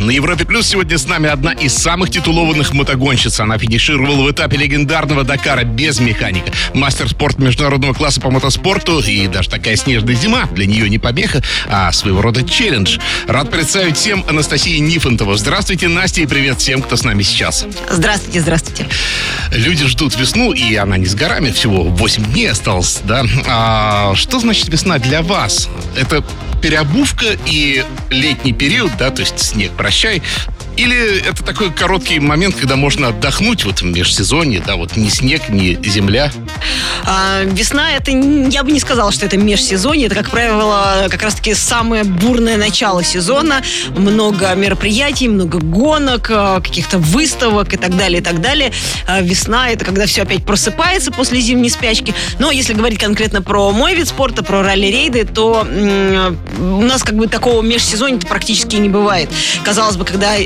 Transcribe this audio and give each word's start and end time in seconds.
На 0.00 0.12
Европе 0.12 0.46
Плюс 0.46 0.66
сегодня 0.66 0.96
с 0.96 1.06
нами 1.06 1.28
одна 1.28 1.52
из 1.52 1.74
самых 1.74 2.10
титулованных 2.10 2.72
мотогонщиц. 2.72 3.38
Она 3.38 3.58
финишировала 3.58 4.22
в 4.22 4.30
этапе 4.30 4.56
легендарного 4.56 5.24
Дакара 5.24 5.64
без 5.64 6.00
механика. 6.00 6.50
Мастер 6.72 7.06
спорта 7.06 7.42
международного 7.42 7.92
класса 7.92 8.18
по 8.18 8.30
мотоспорту. 8.30 9.00
И 9.00 9.26
даже 9.26 9.50
такая 9.50 9.76
снежная 9.76 10.14
зима 10.14 10.46
для 10.52 10.64
нее 10.64 10.88
не 10.88 10.98
помеха, 10.98 11.42
а 11.68 11.92
своего 11.92 12.22
рода 12.22 12.42
челлендж. 12.42 12.98
Рад 13.28 13.50
представить 13.50 13.98
всем 13.98 14.24
Анастасию 14.26 14.82
Нифонтову. 14.82 15.34
Здравствуйте, 15.34 15.88
Настя, 15.88 16.22
и 16.22 16.26
привет 16.26 16.60
всем, 16.60 16.80
кто 16.80 16.96
с 16.96 17.04
нами 17.04 17.22
сейчас. 17.22 17.66
Здравствуйте, 17.90 18.40
здравствуйте. 18.40 18.86
Люди 19.52 19.84
ждут 19.84 20.16
весну, 20.16 20.52
и 20.52 20.74
она 20.76 20.96
не 20.96 21.06
с 21.06 21.14
горами. 21.14 21.50
Всего 21.50 21.82
8 21.84 22.24
дней 22.24 22.50
осталось, 22.50 23.00
да? 23.04 23.26
А 23.46 24.14
что 24.14 24.40
значит 24.40 24.68
весна 24.70 24.98
для 24.98 25.20
вас? 25.20 25.68
Это 25.94 26.24
переобувка 26.60 27.36
и 27.46 27.84
летний 28.10 28.52
период, 28.52 28.92
да, 28.98 29.10
то 29.10 29.20
есть 29.20 29.38
снег, 29.38 29.72
прощай. 29.72 30.22
Или 30.76 31.20
это 31.20 31.44
такой 31.44 31.70
короткий 31.70 32.20
момент, 32.20 32.54
когда 32.54 32.76
можно 32.76 33.08
отдохнуть 33.08 33.64
вот 33.64 33.82
в 33.82 33.84
межсезонье, 33.84 34.62
да, 34.66 34.76
вот 34.76 34.96
ни 34.96 35.08
снег, 35.08 35.48
ни 35.48 35.78
земля. 35.86 36.32
А, 37.04 37.42
весна 37.44 37.92
это 37.92 38.10
я 38.10 38.62
бы 38.64 38.72
не 38.72 38.80
сказала, 38.80 39.12
что 39.12 39.26
это 39.26 39.36
межсезонье. 39.36 40.06
Это, 40.06 40.14
как 40.14 40.30
правило, 40.30 41.06
как 41.10 41.22
раз-таки 41.22 41.54
самое 41.54 42.04
бурное 42.04 42.56
начало 42.56 43.02
сезона. 43.04 43.62
Много 43.96 44.54
мероприятий, 44.54 45.28
много 45.28 45.58
гонок, 45.58 46.30
а, 46.30 46.60
каких-то 46.60 46.98
выставок 46.98 47.74
и 47.74 47.76
так 47.76 47.96
далее, 47.96 48.20
и 48.20 48.22
так 48.22 48.40
далее. 48.40 48.72
А, 49.06 49.20
весна 49.20 49.70
это 49.70 49.84
когда 49.84 50.06
все 50.06 50.22
опять 50.22 50.44
просыпается 50.44 51.10
после 51.12 51.40
зимней 51.40 51.70
спячки. 51.70 52.14
Но 52.38 52.50
если 52.50 52.72
говорить 52.72 52.98
конкретно 52.98 53.42
про 53.42 53.70
мой 53.72 53.94
вид 53.94 54.08
спорта, 54.08 54.42
про 54.42 54.62
ралли-рейды, 54.62 55.24
то 55.24 55.66
у 56.58 56.82
нас 56.82 57.02
как 57.02 57.16
бы 57.16 57.26
такого 57.26 57.62
межсезонья 57.62 58.18
практически 58.20 58.76
не 58.76 58.88
бывает. 58.88 59.30
Казалось 59.64 59.96
бы, 59.96 60.04
когда 60.04 60.36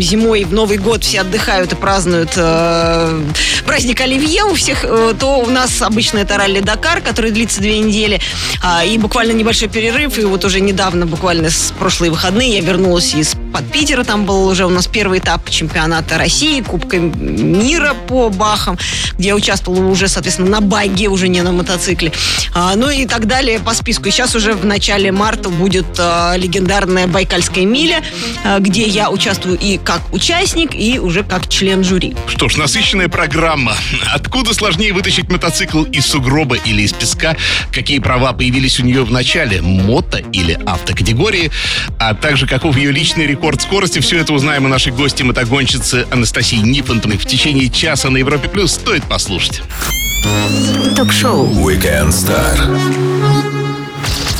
зимой 0.00 0.44
в 0.44 0.52
Новый 0.52 0.78
год 0.78 1.04
все 1.04 1.20
отдыхают 1.20 1.72
и 1.72 1.76
празднуют 1.76 2.32
э, 2.36 3.22
праздник 3.66 4.00
Оливье 4.00 4.44
у 4.44 4.54
всех, 4.54 4.84
э, 4.84 5.14
то 5.18 5.38
у 5.40 5.46
нас 5.46 5.82
обычно 5.82 6.18
это 6.18 6.36
ралли 6.36 6.60
Дакар, 6.60 7.00
который 7.00 7.30
длится 7.30 7.60
две 7.60 7.78
недели, 7.78 8.20
а, 8.62 8.84
и 8.84 8.98
буквально 8.98 9.32
небольшой 9.32 9.68
перерыв, 9.68 10.18
и 10.18 10.24
вот 10.24 10.44
уже 10.44 10.60
недавно, 10.60 11.06
буквально 11.06 11.50
с 11.50 11.72
прошлые 11.78 12.10
выходные, 12.10 12.56
я 12.56 12.60
вернулась 12.60 13.14
из 13.14 13.34
под 13.52 13.70
Питера, 13.70 14.02
там 14.02 14.24
был 14.24 14.46
уже 14.46 14.64
у 14.64 14.70
нас 14.70 14.86
первый 14.86 15.18
этап 15.18 15.48
чемпионата 15.50 16.16
России, 16.16 16.60
Кубка 16.62 16.98
мира 16.98 17.94
по 18.08 18.30
Бахам, 18.30 18.78
где 19.18 19.28
я 19.28 19.36
участвовала 19.36 19.86
уже, 19.86 20.08
соответственно, 20.08 20.48
на 20.48 20.60
баге, 20.60 21.08
уже 21.08 21.28
не 21.28 21.42
на 21.42 21.52
мотоцикле, 21.52 22.12
А, 22.54 22.74
ну 22.76 22.88
и 22.90 23.06
так 23.06 23.26
далее 23.26 23.60
по 23.60 23.74
списку. 23.74 24.08
И 24.08 24.10
сейчас 24.10 24.34
уже 24.34 24.54
в 24.54 24.64
начале 24.64 25.12
марта 25.12 25.50
будет 25.50 25.86
а, 25.98 26.34
легендарная 26.36 27.06
Байкальская 27.06 27.66
миля, 27.66 28.02
а, 28.44 28.58
где 28.58 28.86
я 28.86 29.10
участвую 29.10 29.58
и 29.58 29.78
как 29.78 30.00
участник, 30.12 30.74
и 30.74 30.98
уже 30.98 31.22
как 31.22 31.48
член 31.48 31.84
жюри. 31.84 32.14
Что 32.26 32.48
ж, 32.48 32.56
насыщенная 32.56 33.08
программа. 33.08 33.76
Откуда 34.14 34.54
сложнее 34.54 34.92
вытащить 34.92 35.30
мотоцикл 35.30 35.82
из 35.84 36.06
сугроба 36.06 36.56
или 36.56 36.82
из 36.82 36.92
песка? 36.92 37.36
Какие 37.70 37.98
права 37.98 38.32
появились 38.32 38.80
у 38.80 38.84
нее 38.84 39.04
в 39.04 39.12
начале? 39.12 39.60
Мото 39.60 40.18
или 40.32 40.58
автокатегории? 40.66 41.50
А 41.98 42.14
также 42.14 42.46
каков 42.46 42.76
ее 42.76 42.92
личный 42.92 43.26
рекорд 43.26 43.41
скорости? 43.60 43.98
Все 43.98 44.18
это 44.18 44.32
узнаем 44.32 44.64
у 44.64 44.68
нашей 44.68 44.92
гости 44.92 45.22
мотогонщицы 45.22 46.06
Анастасии 46.10 46.56
Нифонтовой 46.56 47.18
в 47.18 47.26
течение 47.26 47.68
часа 47.68 48.08
на 48.08 48.18
Европе+. 48.18 48.48
плюс. 48.48 48.72
Стоит 48.72 49.02
послушать. 49.04 49.62
Ток-шоу 50.96 51.48
Weekend 51.48 52.10
Star. 52.10 52.56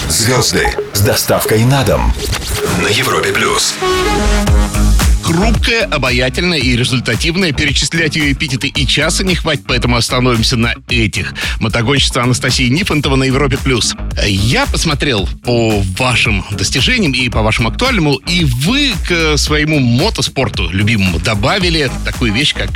Звезды 0.09 0.69
с 0.93 1.01
доставкой 1.01 1.65
на 1.65 1.83
дом 1.83 2.15
на 2.83 2.89
Европе 2.89 3.33
плюс. 3.33 3.75
Хрупкая, 5.33 5.87
обаятельная 5.87 6.59
и 6.59 6.77
результативная. 6.77 7.53
Перечислять 7.53 8.17
ее 8.17 8.33
эпитеты 8.33 8.69
и 8.69 8.87
часа 8.87 9.25
не 9.25 9.35
хватит, 9.35 9.65
поэтому 9.67 9.97
остановимся 9.97 10.59
на 10.59 10.75
этих. 10.91 11.33
Мотогонщица 11.59 12.23
Анастасия 12.23 12.69
Нифонтова 12.69 13.17
на 13.17 13.25
Европе+. 13.25 13.57
плюс. 13.57 13.95
Я 14.27 14.67
посмотрел 14.67 15.27
по 15.43 15.83
вашим 15.99 16.45
достижениям 16.51 17.13
и 17.13 17.31
по 17.31 17.41
вашему 17.41 17.71
актуальному, 17.71 18.17
и 18.17 18.45
вы 18.45 18.93
к 19.09 19.39
своему 19.39 19.79
мотоспорту 19.81 20.69
любимому 20.69 21.19
добавили 21.19 21.91
такую 22.05 22.35
вещь, 22.35 22.53
как 22.53 22.69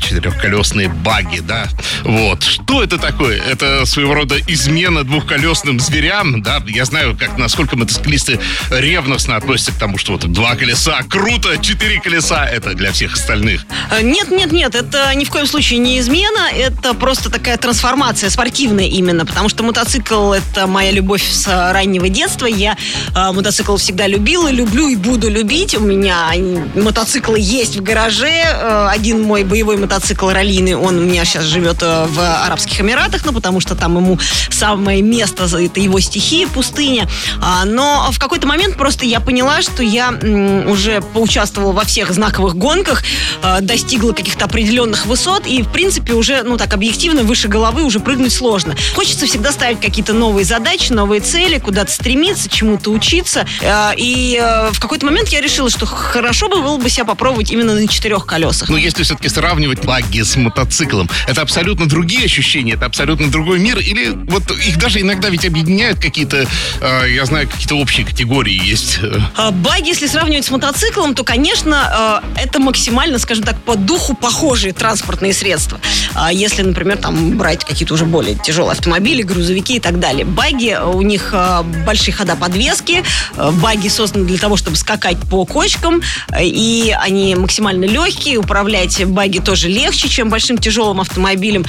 четырехколесные 0.00 0.88
баги, 0.88 1.40
да? 1.40 1.68
Вот. 2.04 2.44
Что 2.44 2.84
это 2.84 2.96
такое? 2.98 3.42
Это 3.42 3.84
своего 3.86 4.14
рода 4.14 4.36
измена 4.46 5.02
двухколесным 5.02 5.80
зверям, 5.80 6.42
да? 6.42 6.62
Я 6.68 6.84
знаю, 6.84 7.16
как 7.18 7.38
насколько 7.38 7.76
мотоциклисты 7.76 8.38
ревностно 8.70 9.34
относятся 9.34 9.72
к 9.72 9.78
тому, 9.78 9.98
что 9.98 10.12
вот 10.12 10.32
два 10.32 10.54
колеса, 10.54 11.02
круто, 11.08 11.58
четыре 11.58 12.03
колеса, 12.04 12.44
это 12.46 12.74
для 12.74 12.92
всех 12.92 13.14
остальных. 13.14 13.62
Э, 13.90 14.02
Нет, 14.02 14.30
нет, 14.30 14.52
нет, 14.52 14.74
это 14.74 15.14
ни 15.14 15.24
в 15.24 15.30
коем 15.30 15.46
случае 15.46 15.78
не 15.78 15.98
измена, 15.98 16.50
это 16.54 16.92
просто 16.92 17.30
такая 17.30 17.56
трансформация 17.56 18.28
спортивная 18.28 18.84
именно, 18.84 19.24
потому 19.24 19.48
что 19.48 19.64
мотоцикл 19.64 20.32
это 20.32 20.66
моя 20.66 20.90
любовь 20.90 21.24
с 21.26 21.48
э, 21.48 21.72
раннего 21.72 22.08
детства. 22.10 22.46
Я 22.46 22.76
э, 23.14 23.32
мотоцикл 23.32 23.76
всегда 23.76 24.06
любила, 24.06 24.50
люблю 24.50 24.88
и 24.88 24.96
буду 24.96 25.30
любить. 25.30 25.74
У 25.74 25.80
меня 25.80 26.30
мотоциклы 26.74 27.38
есть 27.40 27.76
в 27.76 27.82
гараже. 27.82 28.28
Э, 28.28 28.88
один 28.90 29.22
мой 29.22 29.44
боевой 29.44 29.78
мотоцикл 29.78 30.28
раллийный, 30.28 30.74
он 30.74 30.98
у 30.98 31.02
меня 31.02 31.24
сейчас 31.24 31.44
живет 31.44 31.80
в 31.80 32.44
Арабских 32.44 32.82
Эмиратах, 32.82 33.24
ну 33.24 33.32
потому 33.32 33.60
что 33.60 33.74
там 33.74 33.96
ему 33.96 34.18
самое 34.50 35.00
место, 35.00 35.44
это 35.44 35.80
его 35.80 36.00
стихия, 36.00 36.46
пустыня. 36.48 37.08
А, 37.40 37.64
Но 37.64 38.10
в 38.12 38.18
какой-то 38.18 38.46
момент 38.46 38.76
просто 38.76 39.06
я 39.06 39.20
поняла, 39.20 39.62
что 39.62 39.82
я 39.82 40.10
уже 40.10 41.00
поучаствовала 41.00 41.72
во 41.72 41.84
всех 41.84 41.93
знаковых 42.02 42.56
гонках, 42.56 43.02
э, 43.42 43.60
достигла 43.60 44.12
каких-то 44.12 44.44
определенных 44.46 45.06
высот, 45.06 45.46
и, 45.46 45.62
в 45.62 45.68
принципе, 45.68 46.14
уже, 46.14 46.42
ну 46.42 46.56
так, 46.56 46.72
объективно, 46.74 47.22
выше 47.22 47.48
головы 47.48 47.82
уже 47.84 48.00
прыгнуть 48.00 48.32
сложно. 48.32 48.74
Хочется 48.94 49.26
всегда 49.26 49.52
ставить 49.52 49.80
какие-то 49.80 50.12
новые 50.12 50.44
задачи, 50.44 50.92
новые 50.92 51.20
цели, 51.20 51.58
куда-то 51.58 51.90
стремиться, 51.92 52.48
чему-то 52.48 52.90
учиться. 52.90 53.46
Э, 53.60 53.92
И 53.96 54.38
э, 54.40 54.70
в 54.72 54.80
какой-то 54.80 55.06
момент 55.06 55.28
я 55.28 55.40
решила, 55.40 55.70
что 55.70 55.86
хорошо 55.86 56.48
бы 56.48 56.62
было 56.62 56.76
бы 56.78 56.88
себя 56.90 57.04
попробовать 57.04 57.50
именно 57.50 57.74
на 57.74 57.86
четырех 57.88 58.26
колесах. 58.26 58.68
Но 58.68 58.76
если 58.76 59.02
все-таки 59.02 59.28
сравнивать 59.28 59.84
багги 59.84 60.22
с 60.22 60.36
мотоциклом, 60.36 61.08
это 61.28 61.42
абсолютно 61.42 61.86
другие 61.86 62.24
ощущения, 62.24 62.74
это 62.74 62.86
абсолютно 62.86 63.30
другой 63.30 63.58
мир, 63.58 63.78
или 63.78 64.10
вот 64.30 64.50
их 64.50 64.78
даже 64.78 65.00
иногда 65.00 65.28
ведь 65.28 65.44
объединяют 65.44 65.98
какие-то, 66.00 66.46
э, 66.80 67.10
я 67.14 67.24
знаю, 67.26 67.48
какие-то 67.48 67.76
общие 67.76 68.06
категории 68.06 68.58
есть. 68.64 68.98
э. 69.02 69.50
Баги, 69.52 69.88
если 69.88 70.06
сравнивать 70.06 70.44
с 70.46 70.50
мотоциклом, 70.50 71.14
то, 71.14 71.24
конечно, 71.24 71.73
э, 71.74 72.42
это 72.42 72.60
максимально, 72.60 73.18
скажем 73.18 73.44
так, 73.44 73.60
по 73.62 73.76
духу 73.76 74.14
похожие 74.14 74.72
транспортные 74.72 75.32
средства. 75.32 75.80
А 76.14 76.32
Если, 76.32 76.62
например, 76.62 76.98
там 76.98 77.36
брать 77.36 77.64
какие-то 77.64 77.94
уже 77.94 78.04
более 78.04 78.34
тяжелые 78.36 78.72
автомобили, 78.72 79.22
грузовики 79.22 79.76
и 79.76 79.80
так 79.80 79.98
далее. 79.98 80.24
Баги, 80.24 80.78
у 80.82 81.02
них 81.02 81.30
э, 81.32 81.62
большие 81.86 82.14
хода 82.14 82.36
подвески, 82.36 83.02
э, 83.36 83.50
баги 83.52 83.88
созданы 83.88 84.26
для 84.26 84.38
того, 84.38 84.56
чтобы 84.56 84.76
скакать 84.76 85.18
по 85.30 85.44
кочкам, 85.44 86.02
и 86.40 86.94
они 87.00 87.34
максимально 87.34 87.84
легкие, 87.84 88.38
управлять 88.38 89.04
баги 89.04 89.38
тоже 89.38 89.68
легче, 89.68 90.08
чем 90.08 90.28
большим 90.30 90.58
тяжелым 90.58 91.00
автомобилем. 91.00 91.64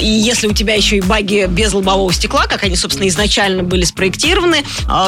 И 0.00 0.06
если 0.06 0.46
у 0.46 0.52
тебя 0.52 0.74
еще 0.74 0.96
и 0.96 1.00
баги 1.00 1.46
без 1.48 1.72
лобового 1.72 2.12
стекла, 2.12 2.46
как 2.46 2.64
они, 2.64 2.76
собственно, 2.76 3.08
изначально 3.08 3.62
были 3.62 3.84
спроектированы, 3.84 4.64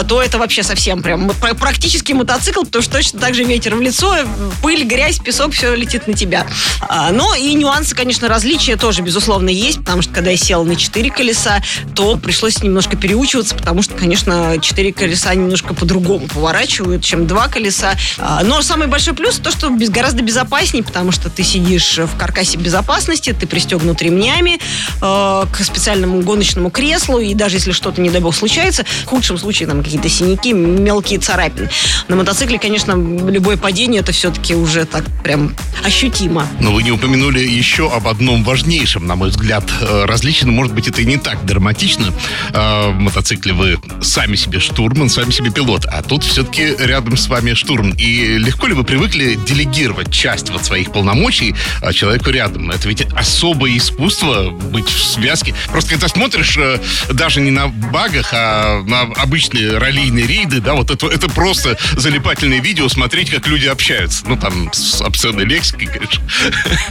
то 0.08 0.22
это 0.22 0.38
вообще 0.38 0.62
совсем 0.62 1.02
прям 1.02 1.30
пр- 1.30 1.54
практически 1.54 2.12
мотоцикл, 2.12 2.62
потому 2.64 2.82
что 2.82 2.92
точно 2.92 3.20
так 3.20 3.34
же 3.34 3.44
ветер 3.44 3.74
в 3.74 3.80
лицо, 3.80 4.16
пыль, 4.62 4.84
грязь, 4.84 5.18
песок, 5.18 5.52
все 5.52 5.74
летит 5.74 6.06
на 6.06 6.14
тебя. 6.14 6.46
А, 6.80 7.10
Но 7.12 7.34
и 7.34 7.54
нюансы, 7.54 7.94
конечно, 7.94 8.28
различия 8.28 8.76
тоже, 8.76 9.02
безусловно, 9.02 9.48
есть, 9.48 9.78
потому 9.78 10.02
что 10.02 10.12
когда 10.12 10.30
я 10.30 10.36
села 10.36 10.64
на 10.64 10.76
четыре 10.76 11.10
колеса, 11.10 11.62
то 11.94 12.16
пришлось 12.16 12.62
немножко 12.62 12.96
переучиваться, 12.96 13.54
потому 13.54 13.82
что, 13.82 13.94
конечно, 13.94 14.56
четыре 14.60 14.92
колеса 14.92 15.34
немножко 15.34 15.74
по-другому 15.74 16.26
поворачивают, 16.28 17.02
чем 17.02 17.26
два 17.26 17.48
колеса. 17.48 17.94
А, 18.18 18.42
Но 18.44 18.62
самый 18.62 18.88
большой 18.88 19.14
плюс 19.14 19.36
то, 19.38 19.50
что 19.50 19.70
гораздо 19.70 20.22
безопаснее, 20.22 20.82
потому 20.82 21.12
что 21.12 21.30
ты 21.30 21.42
сидишь 21.42 21.98
в 21.98 22.16
каркасе 22.16 22.58
безопасности, 22.58 23.34
ты 23.38 23.46
пристегнут 23.46 24.00
ремнями 24.02 24.58
э, 25.00 25.44
к 25.52 25.64
специальному 25.64 26.22
гоночному 26.22 26.70
креслу, 26.70 27.18
и 27.18 27.34
даже 27.34 27.56
если 27.56 27.72
что-то, 27.72 28.00
не 28.00 28.10
дай 28.10 28.20
бог, 28.20 28.34
случается, 28.34 28.84
в 29.04 29.06
худшем 29.06 29.38
случае 29.38 29.68
там 29.68 29.82
какие-то 29.82 30.08
синяки, 30.08 30.52
мелкие 30.52 31.18
царапины. 31.18 31.68
На 32.08 32.16
мотоцикле, 32.16 32.58
конечно, 32.58 32.92
любое 32.92 33.56
падение 33.56 34.00
это 34.00 34.12
все-таки 34.24 34.54
уже 34.54 34.86
так 34.86 35.04
прям 35.22 35.54
ощутимо. 35.84 36.48
Но 36.58 36.72
вы 36.72 36.82
не 36.82 36.90
упомянули 36.90 37.40
еще 37.40 37.92
об 37.92 38.08
одном 38.08 38.42
важнейшем, 38.42 39.06
на 39.06 39.16
мой 39.16 39.28
взгляд, 39.28 39.64
э, 39.82 40.06
различии, 40.06 40.46
может 40.46 40.72
быть, 40.72 40.88
это 40.88 41.02
и 41.02 41.04
не 41.04 41.18
так 41.18 41.44
драматично. 41.44 42.10
Э, 42.54 42.90
мотоцикле 42.92 43.52
вы 43.52 43.78
сами 44.00 44.36
себе 44.36 44.60
штурман, 44.60 45.10
сами 45.10 45.30
себе 45.30 45.50
пилот, 45.50 45.84
а 45.84 46.00
тут 46.00 46.24
все-таки 46.24 46.74
рядом 46.78 47.18
с 47.18 47.28
вами 47.28 47.52
штурман. 47.52 47.92
И 47.98 48.38
легко 48.38 48.66
ли 48.66 48.72
вы 48.72 48.84
привыкли 48.84 49.34
делегировать 49.34 50.10
часть 50.10 50.48
вот 50.48 50.64
своих 50.64 50.90
полномочий 50.90 51.54
а, 51.82 51.92
человеку 51.92 52.30
рядом? 52.30 52.70
Это 52.70 52.88
ведь 52.88 53.06
особое 53.14 53.76
искусство 53.76 54.48
быть 54.48 54.88
в 54.88 55.04
связке. 55.04 55.54
Просто 55.68 55.90
когда 55.90 56.08
смотришь 56.08 56.56
э, 56.56 56.78
даже 57.12 57.42
не 57.42 57.50
на 57.50 57.68
багах, 57.68 58.30
а 58.32 58.82
на 58.84 59.02
обычные 59.02 59.76
раллийные 59.76 60.26
рейды, 60.26 60.62
да, 60.62 60.72
вот 60.72 60.90
это, 60.90 61.08
это 61.08 61.28
просто 61.28 61.76
залипательное 61.92 62.60
видео, 62.60 62.88
смотреть, 62.88 63.28
как 63.28 63.46
люди 63.48 63.66
общаются. 63.66 64.13
Ну, 64.26 64.36
там, 64.36 64.72
с 64.72 65.00
обсценной 65.02 65.44
лексикой, 65.44 65.86
конечно. 65.86 66.22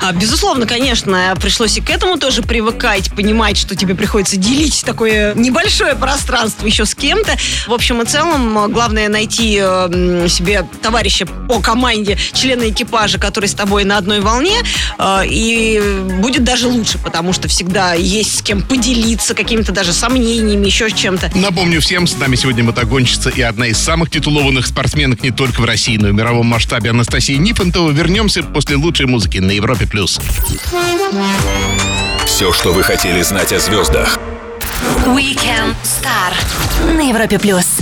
А, 0.02 0.12
безусловно, 0.12 0.66
конечно, 0.66 1.36
пришлось 1.40 1.78
и 1.78 1.82
к 1.82 1.90
этому 1.90 2.18
тоже 2.18 2.42
привыкать, 2.42 3.12
понимать, 3.14 3.58
что 3.58 3.76
тебе 3.76 3.96
приходится 3.96 4.38
делить 4.38 4.84
такое 4.86 5.34
небольшое 5.34 5.96
пространство 5.96 6.66
еще 6.66 6.86
с 6.86 6.96
кем-то. 6.96 7.36
В 7.68 7.74
общем 7.74 8.02
и 8.02 8.06
целом, 8.06 8.72
главное 8.72 9.10
найти 9.10 9.60
э, 9.62 10.28
себе 10.30 10.68
товарища 10.82 11.26
по 11.26 11.60
команде, 11.60 12.18
члена 12.34 12.70
экипажа, 12.70 13.20
который 13.20 13.48
с 13.48 13.54
тобой 13.54 13.84
на 13.84 13.98
одной 13.98 14.20
волне, 14.20 14.60
э, 15.00 15.22
и 15.28 15.82
будет 16.20 16.44
даже 16.44 16.68
лучше, 16.68 16.98
потому 16.98 17.34
что 17.34 17.48
всегда 17.48 17.94
есть 17.94 18.40
с 18.40 18.42
кем 18.42 18.62
поделиться 18.62 19.34
какими-то 19.34 19.72
даже 19.72 19.94
сомнениями, 19.94 20.66
еще 20.66 20.92
чем-то. 20.92 21.32
Напомню 21.36 21.82
всем, 21.82 22.08
с 22.08 22.18
нами 22.18 22.36
сегодня 22.36 22.64
мотогонщица 22.64 23.30
и 23.30 23.42
одна 23.42 23.68
из 23.68 23.78
самых 23.78 24.10
титулованных 24.10 24.68
спортсменок 24.68 25.24
не 25.24 25.32
только 25.32 25.62
в 25.62 25.66
России, 25.66 25.98
но 25.98 26.10
и 26.10 26.12
в 26.12 26.14
мировом 26.14 26.48
масштабе 26.48 26.92
Анастасия 26.92 27.13
Нифонтова. 27.14 27.92
Вернемся 27.92 28.42
после 28.42 28.76
лучшей 28.76 29.06
музыки 29.06 29.38
на 29.38 29.52
Европе+. 29.52 29.86
плюс. 29.86 30.20
Все, 32.26 32.52
что 32.52 32.74
вы 32.74 32.82
хотели 32.84 33.22
знать 33.22 33.54
о 33.54 33.60
звездах. 33.60 34.18
Weekend 35.06 35.76
Star 35.84 36.34
на 36.96 37.08
Европе 37.08 37.38
плюс. 37.38 37.78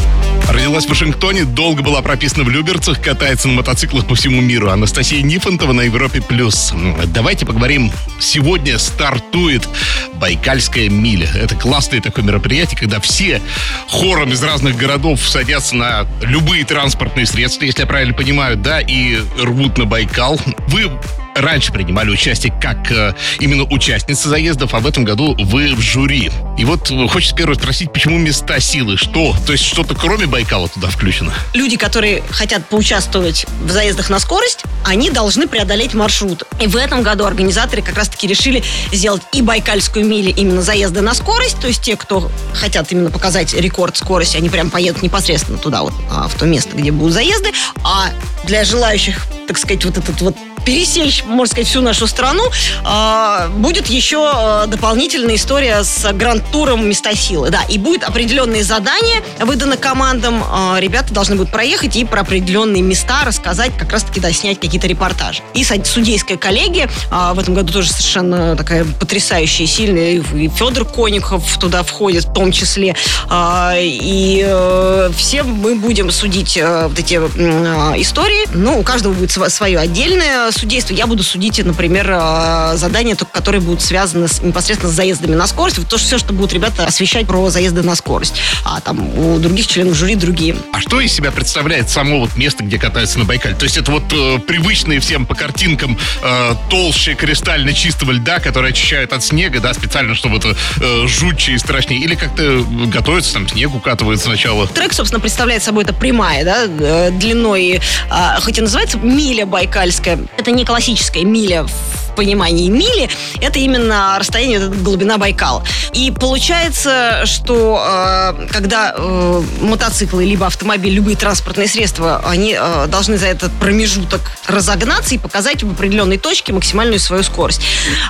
Родилась 0.50 0.86
в 0.86 0.90
Вашингтоне, 0.90 1.46
долго 1.46 1.82
была 1.82 2.02
прописана 2.02 2.44
в 2.44 2.50
Люберцах, 2.50 3.02
катается 3.02 3.48
на 3.48 3.56
мотоциклах 3.56 4.06
по 4.06 4.16
всему 4.16 4.42
миру. 4.42 4.70
Анастасия 4.70 5.22
Нифонтова 5.22 5.74
на 5.74 5.82
Европе+. 5.82 6.22
плюс. 6.22 6.74
Давайте 7.08 7.46
поговорим. 7.46 7.92
Сегодня 8.20 8.78
стартует 8.78 9.68
Байкальская 10.16 10.90
миля. 10.90 11.30
Это 11.34 11.56
классное 11.56 12.02
такое 12.02 12.26
мероприятие, 12.26 12.78
когда 12.78 13.00
все 13.00 13.42
хором 13.90 14.34
из 14.34 14.44
разных 14.44 14.76
городов 14.76 15.22
садятся 15.28 15.76
на 15.76 16.08
любые 16.22 16.66
транспортные 16.66 17.26
средства, 17.26 17.66
если 17.66 17.82
я 17.82 17.88
правильно 17.88 18.14
понимаю, 18.14 18.58
да, 18.58 18.82
и 18.82 19.20
рвут 19.40 19.78
на 19.78 19.86
Байкал. 19.86 20.40
Вы 20.68 20.92
раньше 21.36 21.72
принимали 21.72 22.10
участие 22.10 22.54
как 22.62 22.92
э, 22.92 23.14
именно 23.40 23.64
участницы 23.64 24.30
заездов, 24.30 24.74
а 24.74 24.80
в 24.80 24.88
этом 24.88 25.04
году 25.04 25.36
вы 25.40 25.76
в 25.76 25.82
жюри. 25.82 26.32
И 26.58 26.66
вот 26.66 26.92
э, 26.92 27.08
хочется 27.08 27.36
первое 27.36 27.56
спросить, 27.56 27.92
почему 27.92 28.18
места 28.18 28.60
силы? 28.60 28.98
Что? 28.98 29.36
То 29.46 29.54
есть 29.54 29.64
что-то 29.64 29.96
кроме 29.96 30.26
Байкала 30.26 30.68
туда 30.70 30.90
включено? 30.90 31.34
Люди, 31.54 31.78
которые 31.78 32.24
хотят 32.30 32.66
поучаствовать 32.68 33.46
в 33.62 33.70
заездах 33.70 34.10
на 34.10 34.20
скорость, 34.20 34.64
они 34.86 35.10
должны 35.10 35.48
преодолеть 35.48 35.94
маршрут. 35.94 36.44
И 36.60 36.68
в 36.68 36.76
этом 36.76 37.02
году 37.02 37.26
организаторы 37.26 37.82
как 37.82 37.96
раз-таки 37.96 38.28
решили 38.28 38.64
сделать 38.92 39.22
и 39.32 39.42
Байкальскую 39.42 40.06
милю 40.06 40.34
именно 40.36 40.62
заезды 40.62 41.02
на 41.02 41.14
скорость, 41.14 41.60
то 41.60 41.68
есть 41.68 41.82
те, 41.82 41.96
кто 41.96 42.32
хотят 42.54 42.92
именно 42.92 43.12
показать 43.12 43.54
рекорд 43.54 43.98
скорости, 43.98 44.38
они 44.38 44.50
прям 44.50 44.70
поедут 44.70 45.02
непосредственно 45.02 45.58
туда, 45.58 45.84
вот, 45.84 45.94
а, 46.10 46.28
в 46.28 46.36
то 46.36 46.46
место, 46.46 46.76
где 46.76 46.92
будут 46.92 47.14
заезды, 47.14 47.52
а 47.84 48.10
для 48.46 48.64
желающих, 48.64 49.26
так 49.48 49.58
сказать, 49.58 49.86
вот 49.86 49.98
этот 49.98 50.22
вот 50.22 50.36
пересечь, 50.66 51.24
можно 51.26 51.52
сказать, 51.52 51.68
всю 51.68 51.82
нашу 51.82 52.08
страну, 52.08 52.44
а, 52.84 53.48
будет 53.50 53.88
еще 53.88 54.32
а, 54.34 54.68
дополнительная 54.68 55.36
история 55.36 55.84
с 55.84 56.12
гранд-туром 56.14 56.88
места 56.88 57.16
силы. 57.16 57.50
Да, 57.50 57.64
и 57.68 57.78
будет 57.78 58.04
определенные 58.04 58.64
задания 58.64 59.22
выданы 59.40 59.78
командам. 59.78 60.44
А, 60.50 60.78
ребята 60.80 61.14
должны 61.14 61.36
будут 61.36 61.52
проехать 61.52 61.96
и 61.96 62.06
про 62.06 62.22
определенные 62.22 62.82
места 62.82 63.24
рассказать, 63.26 63.72
как 63.78 63.92
раз-таки, 63.92 64.20
да, 64.20 64.32
снять 64.32 64.60
какие-то 64.60 64.88
репортажи. 64.88 65.42
И 65.54 65.64
судейская 65.64 66.38
коллегия 66.38 66.90
в 67.10 67.40
этом 67.40 67.54
году 67.54 67.74
тоже 67.74 67.92
совершенно 67.92 68.56
такая 68.56 68.86
потрясающая, 68.86 69.66
сильная. 69.66 70.22
И 70.34 70.50
Федор 70.50 70.86
Конюхов 70.86 71.58
туда 71.58 71.84
входит 71.84 72.26
в 72.26 72.34
том 72.34 72.52
числе. 72.52 72.96
И 73.32 74.44
э, 74.46 75.12
все 75.16 75.44
мы 75.44 75.76
будем 75.76 76.12
судить 76.12 76.58
э, 76.58 76.88
вот 76.88 76.98
эти 77.00 77.16
истории. 77.16 78.46
Ну, 78.54 78.80
у 78.80 78.84
каждого 78.84 79.14
будет 79.14 79.32
свое 79.32 79.80
отдельное 79.80 80.51
судейство 80.52 80.94
я 80.94 81.08
буду 81.08 81.24
судить, 81.24 81.64
например, 81.64 82.10
э, 82.10 82.74
задания, 82.76 83.16
которые 83.16 83.62
будут 83.62 83.82
связаны 83.82 84.28
с, 84.28 84.42
непосредственно 84.42 84.92
с 84.92 84.96
заездами 84.96 85.36
на 85.36 85.48
скорость. 85.48 85.78
Вот 85.78 85.88
то, 85.88 85.98
все, 85.98 86.18
что 86.18 86.34
будут 86.34 86.54
ребята 86.54 86.86
освещать 86.86 87.28
про 87.28 87.50
заезды 87.50 87.82
на 87.84 87.96
скорость. 87.96 88.36
А 88.66 88.80
там 88.82 89.18
у 89.18 89.40
других 89.40 89.68
членов 89.68 89.96
жюри 89.96 90.16
другие. 90.16 90.56
А 90.74 90.82
что 90.82 91.00
из 91.00 91.14
себя 91.14 91.32
представляет 91.32 91.90
само 91.90 92.20
вот 92.20 92.36
место, 92.38 92.64
где 92.64 92.78
катаются 92.78 93.20
на 93.20 93.26
Байкале? 93.26 93.56
То 93.56 93.66
есть 93.66 93.78
это 93.78 93.92
вот 93.92 94.04
э, 94.14 94.40
привычные 94.40 95.00
всем 95.00 95.26
по 95.26 95.36
картинкам 95.36 95.98
э, 96.22 96.56
толще 96.70 97.14
кристально 97.14 97.74
чистого 97.74 98.12
льда, 98.12 98.40
который 98.40 98.72
очищают 98.72 99.14
от 99.14 99.24
снега, 99.24 99.60
да, 99.60 99.74
специально, 99.74 100.16
чтобы 100.16 100.38
это 100.38 100.56
э, 100.80 101.08
жутче 101.08 101.54
и 101.54 101.58
страшнее? 101.58 102.02
Или 102.02 102.16
как-то 102.16 102.66
готовятся, 102.88 103.34
там 103.34 103.48
снег 103.48 103.74
укатывают 103.74 104.22
сначала? 104.22 104.68
Трек, 104.68 104.94
собственно, 104.94 105.20
представляет 105.20 105.64
собой 105.64 105.84
это 105.84 105.94
прямая, 105.94 106.44
да, 106.44 106.66
э, 106.66 107.12
длиной, 107.12 107.80
э, 108.10 108.42
хоть 108.42 108.58
и 108.58 108.62
называется 108.62 108.98
миля 108.98 109.46
байкальская. 109.46 110.20
Это 110.42 110.50
не 110.50 110.66
классическая 110.66 111.24
миля 111.24 111.66
в 111.68 112.02
понимании 112.16 112.70
мили, 112.70 113.10
это 113.40 113.60
именно 113.60 114.18
расстояние, 114.20 114.58
это 114.58 114.68
глубина 114.68 115.18
Байкала. 115.18 115.64
И 115.94 116.12
получается, 116.12 117.22
что 117.26 117.82
э, 117.86 118.48
когда 118.52 118.94
э, 118.98 119.44
мотоциклы, 119.62 120.26
либо 120.26 120.46
автомобиль, 120.46 120.94
любые 120.94 121.16
транспортные 121.16 121.68
средства, 121.68 122.22
они 122.26 122.58
э, 122.60 122.88
должны 122.88 123.18
за 123.18 123.28
этот 123.28 123.52
промежуток 123.54 124.22
разогнаться 124.48 125.16
и 125.16 125.18
показать 125.18 125.64
в 125.64 125.72
определенной 125.72 126.18
точке 126.18 126.54
максимальную 126.54 127.00
свою 127.00 127.24
скорость. 127.24 127.62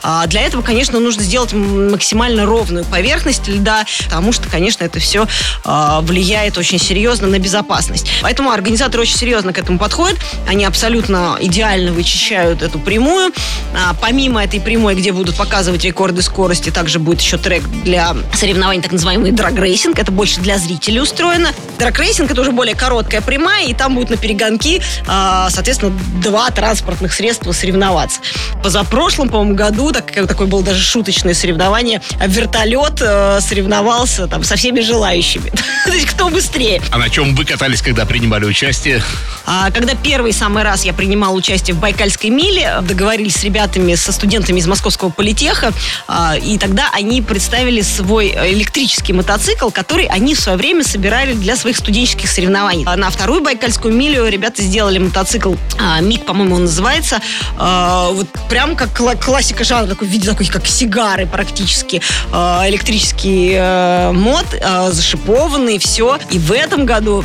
А 0.03 0.25
для 0.27 0.41
этого, 0.41 0.61
конечно, 0.61 0.99
нужно 0.99 1.23
сделать 1.23 1.53
максимально 1.53 2.45
ровную 2.45 2.85
поверхность 2.85 3.47
льда, 3.47 3.85
потому 4.05 4.31
что, 4.31 4.49
конечно, 4.49 4.83
это 4.83 4.99
все 4.99 5.27
э, 5.63 5.99
влияет 6.01 6.57
очень 6.57 6.79
серьезно 6.79 7.27
на 7.27 7.39
безопасность. 7.39 8.09
Поэтому 8.21 8.51
организаторы 8.51 9.03
очень 9.03 9.17
серьезно 9.17 9.53
к 9.53 9.59
этому 9.59 9.77
подходят. 9.77 10.17
Они 10.47 10.65
абсолютно 10.65 11.37
идеально 11.39 11.91
вычищают 11.91 12.20
эту 12.29 12.79
прямую. 12.79 13.31
А, 13.73 13.95
помимо 13.99 14.43
этой 14.43 14.59
прямой, 14.59 14.95
где 14.95 15.11
будут 15.11 15.35
показывать 15.35 15.83
рекорды 15.83 16.21
скорости, 16.21 16.69
также 16.69 16.99
будет 16.99 17.21
еще 17.21 17.37
трек 17.37 17.63
для 17.83 18.15
соревнований, 18.33 18.81
так 18.81 18.91
называемый 18.91 19.31
драгрейсинг. 19.31 19.97
Это 19.97 20.11
больше 20.11 20.39
для 20.41 20.57
зрителей 20.57 21.01
устроено. 21.01 21.49
Драгрейсинг 21.79 22.29
это 22.31 22.41
уже 22.41 22.51
более 22.51 22.75
короткая 22.75 23.21
прямая, 23.21 23.65
и 23.65 23.73
там 23.73 23.95
будут 23.95 24.09
на 24.09 24.17
перегонки, 24.17 24.81
а, 25.07 25.49
соответственно, 25.49 25.97
два 26.21 26.49
транспортных 26.51 27.13
средства 27.13 27.51
соревноваться. 27.51 28.19
Позапрошлом, 28.63 29.29
по-моему, 29.29 29.55
году 29.55 29.91
так, 29.91 30.11
такое 30.13 30.47
было 30.47 30.63
даже 30.63 30.81
шуточное 30.83 31.33
соревнование. 31.33 32.01
Вертолет 32.25 33.01
э, 33.01 33.39
соревновался 33.41 34.27
там 34.27 34.43
со 34.43 34.55
всеми 34.55 34.81
желающими. 34.81 35.51
То 35.85 35.93
есть 35.93 36.07
кто 36.07 36.29
быстрее. 36.29 36.81
А 36.91 36.97
на 36.97 37.09
чем 37.09 37.35
вы 37.35 37.45
катались, 37.45 37.81
когда 37.81 38.05
принимали 38.05 38.45
участие? 38.45 39.01
А, 39.45 39.71
когда 39.71 39.95
первый 39.95 40.33
самый 40.33 40.63
раз 40.63 40.85
я 40.85 40.93
принимал 40.93 41.35
участие 41.35 41.75
в 41.75 41.79
Байкальской 42.11 42.29
миле, 42.29 42.79
договорились 42.81 43.35
с 43.35 43.43
ребятами, 43.43 43.95
со 43.95 44.11
студентами 44.11 44.59
из 44.59 44.67
Московского 44.67 45.09
политеха, 45.11 45.71
а, 46.09 46.35
и 46.35 46.57
тогда 46.57 46.89
они 46.91 47.21
представили 47.21 47.81
свой 47.81 48.33
электрический 48.51 49.13
мотоцикл, 49.13 49.69
который 49.69 50.07
они 50.07 50.35
в 50.35 50.39
свое 50.39 50.57
время 50.57 50.83
собирали 50.83 51.33
для 51.33 51.55
своих 51.55 51.77
студенческих 51.77 52.29
соревнований. 52.29 52.83
А 52.85 52.97
на 52.97 53.09
вторую 53.09 53.41
Байкальскую 53.41 53.93
милю 53.93 54.27
ребята 54.27 54.61
сделали 54.61 54.97
мотоцикл 54.97 55.53
а, 55.79 56.01
МИГ, 56.01 56.25
по-моему, 56.25 56.55
он 56.55 56.61
называется, 56.63 57.21
вот 57.57 58.27
прям 58.49 58.75
как 58.75 58.89
классика 59.23 59.63
жанра, 59.63 59.87
такой 59.87 60.07
в 60.09 60.11
виде 60.11 60.29
такой, 60.29 60.45
как 60.47 60.67
сигары 60.67 61.25
практически, 61.27 62.01
электрический 62.31 63.53
э, 63.55 64.11
мод, 64.11 64.45
зашипованный, 64.89 65.77
все. 65.79 66.19
И 66.29 66.39
в 66.39 66.51
этом 66.51 66.85
году 66.85 67.23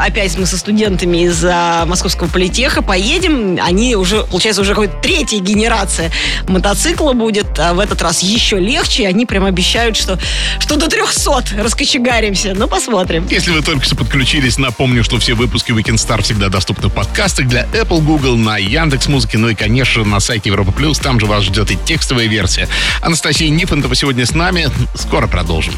опять 0.00 0.38
мы 0.38 0.46
со 0.46 0.56
студентами 0.56 1.24
из 1.24 1.42
Московского 1.42 2.28
политеха 2.28 2.82
поедем, 2.82 3.58
они 3.62 3.94
уже, 3.96 4.21
получается, 4.30 4.62
уже 4.62 4.70
какой-то 4.70 4.96
третья 5.02 5.38
генерация 5.38 6.10
мотоцикла 6.48 7.12
будет, 7.12 7.58
а 7.58 7.74
в 7.74 7.80
этот 7.80 8.00
раз 8.02 8.22
еще 8.22 8.58
легче. 8.58 9.06
Они 9.06 9.26
прям 9.26 9.44
обещают, 9.44 9.96
что, 9.96 10.18
что 10.58 10.76
до 10.76 10.88
300 10.88 11.62
раскочегаримся. 11.62 12.54
Ну, 12.54 12.68
посмотрим. 12.68 13.26
Если 13.30 13.50
вы 13.50 13.62
только 13.62 13.84
что 13.84 13.96
подключились, 13.96 14.58
напомню, 14.58 15.04
что 15.04 15.18
все 15.18 15.34
выпуски 15.34 15.72
Weekend 15.72 15.96
Star 15.96 16.22
всегда 16.22 16.48
доступны 16.48 16.88
в 16.88 16.92
подкастах 16.92 17.46
для 17.48 17.64
Apple, 17.72 18.00
Google, 18.00 18.36
на 18.36 18.58
Яндекс 18.58 19.08
Музыке, 19.08 19.38
ну 19.38 19.48
и, 19.48 19.54
конечно, 19.54 20.04
на 20.04 20.20
сайте 20.20 20.50
Европа 20.50 20.72
Плюс. 20.72 20.98
Там 20.98 21.20
же 21.20 21.26
вас 21.26 21.44
ждет 21.44 21.70
и 21.70 21.78
текстовая 21.84 22.26
версия. 22.26 22.68
Анастасия 23.00 23.48
Нифонтова 23.48 23.94
сегодня 23.94 24.26
с 24.26 24.32
нами. 24.32 24.68
Скоро 24.94 25.26
продолжим. 25.26 25.74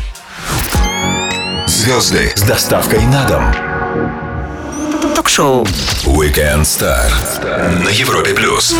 Звезды 1.66 2.32
с 2.34 2.42
доставкой 2.42 3.00
на 3.06 3.24
дом. 3.24 3.73
Ток-шоу 5.24 5.64
Weekend 6.04 6.64
Star 6.64 7.10
на 7.82 7.88
Европе 7.88 8.34
плюс. 8.34 8.76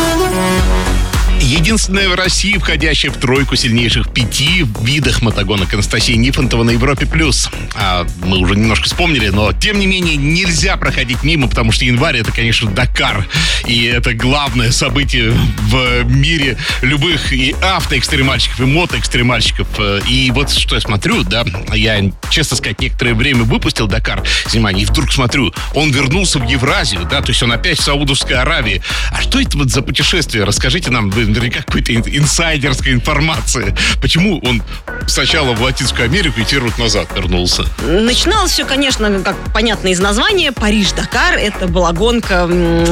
Единственная 1.41 2.09
в 2.09 2.15
России, 2.15 2.57
входящая 2.57 3.11
в 3.11 3.17
тройку 3.17 3.55
сильнейших 3.55 4.11
пяти 4.11 4.63
в 4.63 4.83
видах 4.83 5.21
мотогонок 5.21 5.73
Анастасия 5.73 6.15
Нифонтова 6.15 6.63
на 6.63 6.71
Европе+. 6.71 7.05
плюс. 7.05 7.49
А 7.75 8.05
мы 8.23 8.37
уже 8.37 8.55
немножко 8.55 8.85
вспомнили, 8.85 9.29
но 9.29 9.51
тем 9.53 9.79
не 9.79 9.87
менее 9.87 10.15
нельзя 10.15 10.77
проходить 10.77 11.23
мимо, 11.23 11.47
потому 11.47 11.71
что 11.71 11.85
январь 11.85 12.17
это, 12.17 12.31
конечно, 12.31 12.69
Дакар. 12.71 13.27
И 13.67 13.83
это 13.83 14.13
главное 14.13 14.71
событие 14.71 15.31
в 15.31 16.03
мире 16.03 16.57
любых 16.81 17.33
и 17.33 17.55
автоэкстремальщиков, 17.61 18.59
и 18.59 18.65
мотоэкстремальщиков. 18.65 19.67
И 20.09 20.31
вот 20.31 20.51
что 20.51 20.75
я 20.75 20.81
смотрю, 20.81 21.23
да, 21.23 21.45
я, 21.73 22.11
честно 22.29 22.57
сказать, 22.57 22.79
некоторое 22.81 23.13
время 23.13 23.43
выпустил 23.43 23.87
Дакар, 23.87 24.23
внимание, 24.51 24.83
и 24.83 24.85
вдруг 24.85 25.11
смотрю, 25.11 25.53
он 25.73 25.91
вернулся 25.91 26.39
в 26.39 26.47
Евразию, 26.47 27.07
да, 27.09 27.21
то 27.21 27.29
есть 27.29 27.43
он 27.43 27.51
опять 27.51 27.79
в 27.79 27.83
Саудовской 27.83 28.35
Аравии. 28.35 28.81
А 29.11 29.21
что 29.21 29.39
это 29.39 29.57
вот 29.57 29.69
за 29.69 29.81
путешествие? 29.81 30.43
Расскажите 30.43 30.91
нам, 30.91 31.09
вы 31.09 31.24
наверняка 31.27 31.61
какой-то 31.63 31.93
инсайдерской 31.93 32.93
информации. 32.93 33.75
Почему 34.01 34.39
он 34.39 34.61
сначала 35.07 35.53
в 35.53 35.61
Латинскую 35.61 36.05
Америку 36.05 36.39
и 36.41 36.45
теперь 36.45 36.61
вот 36.61 36.77
назад 36.77 37.07
вернулся? 37.15 37.65
Начиналось 37.81 38.51
все, 38.51 38.65
конечно, 38.65 39.09
как 39.21 39.35
понятно 39.53 39.89
из 39.89 39.99
названия. 39.99 40.51
Париж-Дакар. 40.51 41.35
Это 41.35 41.67
была 41.67 41.91
гонка, 41.91 42.49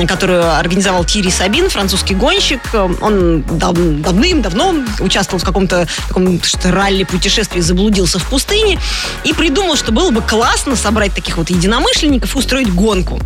которую 0.08 0.56
организовал 0.56 1.06
Тири 1.06 1.30
Сабин, 1.30 1.70
французский 1.70 2.16
гонщик. 2.16 2.62
Он 3.02 3.42
дав 3.44 3.74
давным-давно 3.74 4.76
участвовал 5.00 5.40
в 5.40 5.46
каком-то 5.46 5.88
таком 6.08 6.40
ралли-путешествии, 6.64 7.60
заблудился 7.60 8.20
в 8.20 8.28
пустыне 8.28 8.80
и 9.24 9.34
придумал, 9.34 9.76
что 9.76 9.92
было 9.92 10.12
бы 10.12 10.22
классно 10.22 10.76
собрать 10.76 11.14
таких 11.14 11.38
вот 11.38 11.50
единомышленников 11.50 12.36
и 12.36 12.40
устроить 12.40 12.74
гонку. 12.74 13.20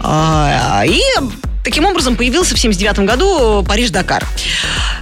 А, 0.00 0.82
и 0.86 1.00
Таким 1.64 1.86
образом, 1.86 2.16
появился 2.16 2.54
в 2.54 2.58
79 2.58 2.98
году 3.00 3.64
Париж-Дакар. 3.66 4.24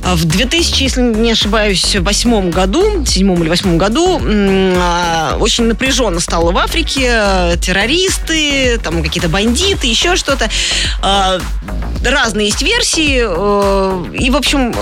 В 0.01 0.25
2000, 0.25 0.83
если 0.83 1.03
не 1.03 1.33
ошибаюсь, 1.33 1.97
восьмом 1.97 2.51
году, 2.51 3.05
седьмом 3.05 3.43
или 3.43 3.49
восьмом 3.49 3.79
году, 3.79 4.21
а, 4.25 5.37
очень 5.41 5.65
напряженно 5.65 6.21
стало 6.21 6.53
в 6.53 6.59
Африке. 6.59 7.57
Террористы, 7.61 8.79
там 8.79 9.03
какие-то 9.03 9.29
бандиты, 9.29 9.89
еще 9.89 10.15
что-то. 10.15 10.49
А, 11.01 11.41
разные 12.05 12.47
есть 12.47 12.63
версии. 12.63 13.23
Э, 13.25 14.17
и, 14.17 14.31
в 14.31 14.37
общем, 14.37 14.73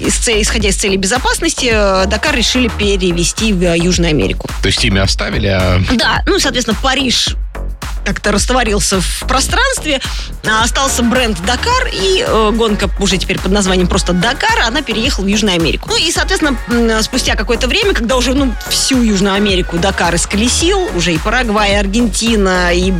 исходя 0.00 0.68
из 0.68 0.76
целей 0.76 0.96
безопасности, 0.96 1.70
э, 1.72 2.06
Дакар 2.06 2.34
решили 2.34 2.68
перевести 2.68 3.52
в 3.52 3.76
Южную 3.76 4.10
Америку. 4.10 4.48
То 4.62 4.66
есть 4.66 4.84
имя 4.84 5.02
оставили, 5.02 5.46
а... 5.48 5.80
Да, 5.92 6.22
ну, 6.26 6.38
соответственно, 6.38 6.76
Париж 6.82 7.36
как-то 8.04 8.32
растворился 8.32 9.00
в 9.00 9.24
пространстве. 9.26 10.00
А 10.44 10.64
остался 10.64 11.02
бренд 11.02 11.38
Дакар, 11.46 11.88
и 11.92 12.24
э, 12.26 12.50
гонка 12.52 12.90
уже 12.98 13.16
теперь 13.16 13.38
под 13.38 13.52
названием 13.52 13.86
просто 13.86 14.12
Дакар, 14.12 14.58
она 14.66 14.82
переехала 14.82 15.24
в 15.24 15.28
Южную 15.28 15.54
Америку. 15.54 15.88
Ну 15.88 15.96
и, 15.96 16.10
соответственно, 16.10 16.56
спустя 17.02 17.36
какое-то 17.36 17.68
время, 17.68 17.94
когда 17.94 18.16
уже 18.16 18.34
ну, 18.34 18.52
всю 18.68 19.00
Южную 19.02 19.34
Америку 19.34 19.78
Дакар 19.78 20.14
исколесил, 20.16 20.90
уже 20.96 21.14
и 21.14 21.18
Парагвай, 21.18 21.72
и 21.72 21.74
Аргентина, 21.76 22.74
и 22.74 22.92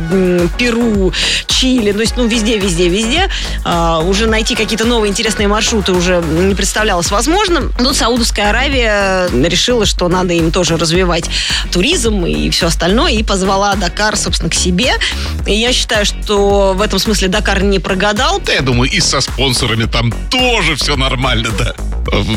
Перу, 0.57 1.11
Чили, 1.47 1.91
то 1.91 1.99
есть, 1.99 2.15
ну, 2.15 2.27
везде, 2.27 2.57
везде, 2.57 2.87
везде, 2.87 3.29
э, 3.65 4.01
уже 4.05 4.27
найти 4.27 4.55
какие-то 4.55 4.85
новые 4.85 5.09
интересные 5.09 5.49
маршруты 5.49 5.91
уже 5.91 6.21
не 6.21 6.55
представлялось 6.55 7.11
возможным. 7.11 7.73
Тут 7.77 7.97
Саудовская 7.97 8.51
Аравия 8.51 9.27
решила, 9.27 9.85
что 9.85 10.07
надо 10.07 10.33
им 10.33 10.51
тоже 10.51 10.77
развивать 10.77 11.29
туризм 11.73 12.25
и 12.25 12.49
все 12.51 12.67
остальное, 12.67 13.11
и 13.11 13.23
позвала 13.23 13.75
Дакар, 13.75 14.15
собственно, 14.15 14.49
к 14.49 14.53
себе 14.53 14.92
и 15.45 15.53
я 15.53 15.73
считаю, 15.73 16.05
что 16.05 16.73
в 16.73 16.81
этом 16.81 16.99
смысле 16.99 17.27
Дакар 17.27 17.63
не 17.63 17.79
прогадал. 17.79 18.39
Да, 18.39 18.53
я 18.53 18.61
думаю, 18.61 18.89
и 18.89 18.99
со 18.99 19.21
спонсорами 19.21 19.85
там 19.85 20.11
тоже 20.29 20.75
все 20.75 20.95
нормально, 20.95 21.49
да. 21.57 21.73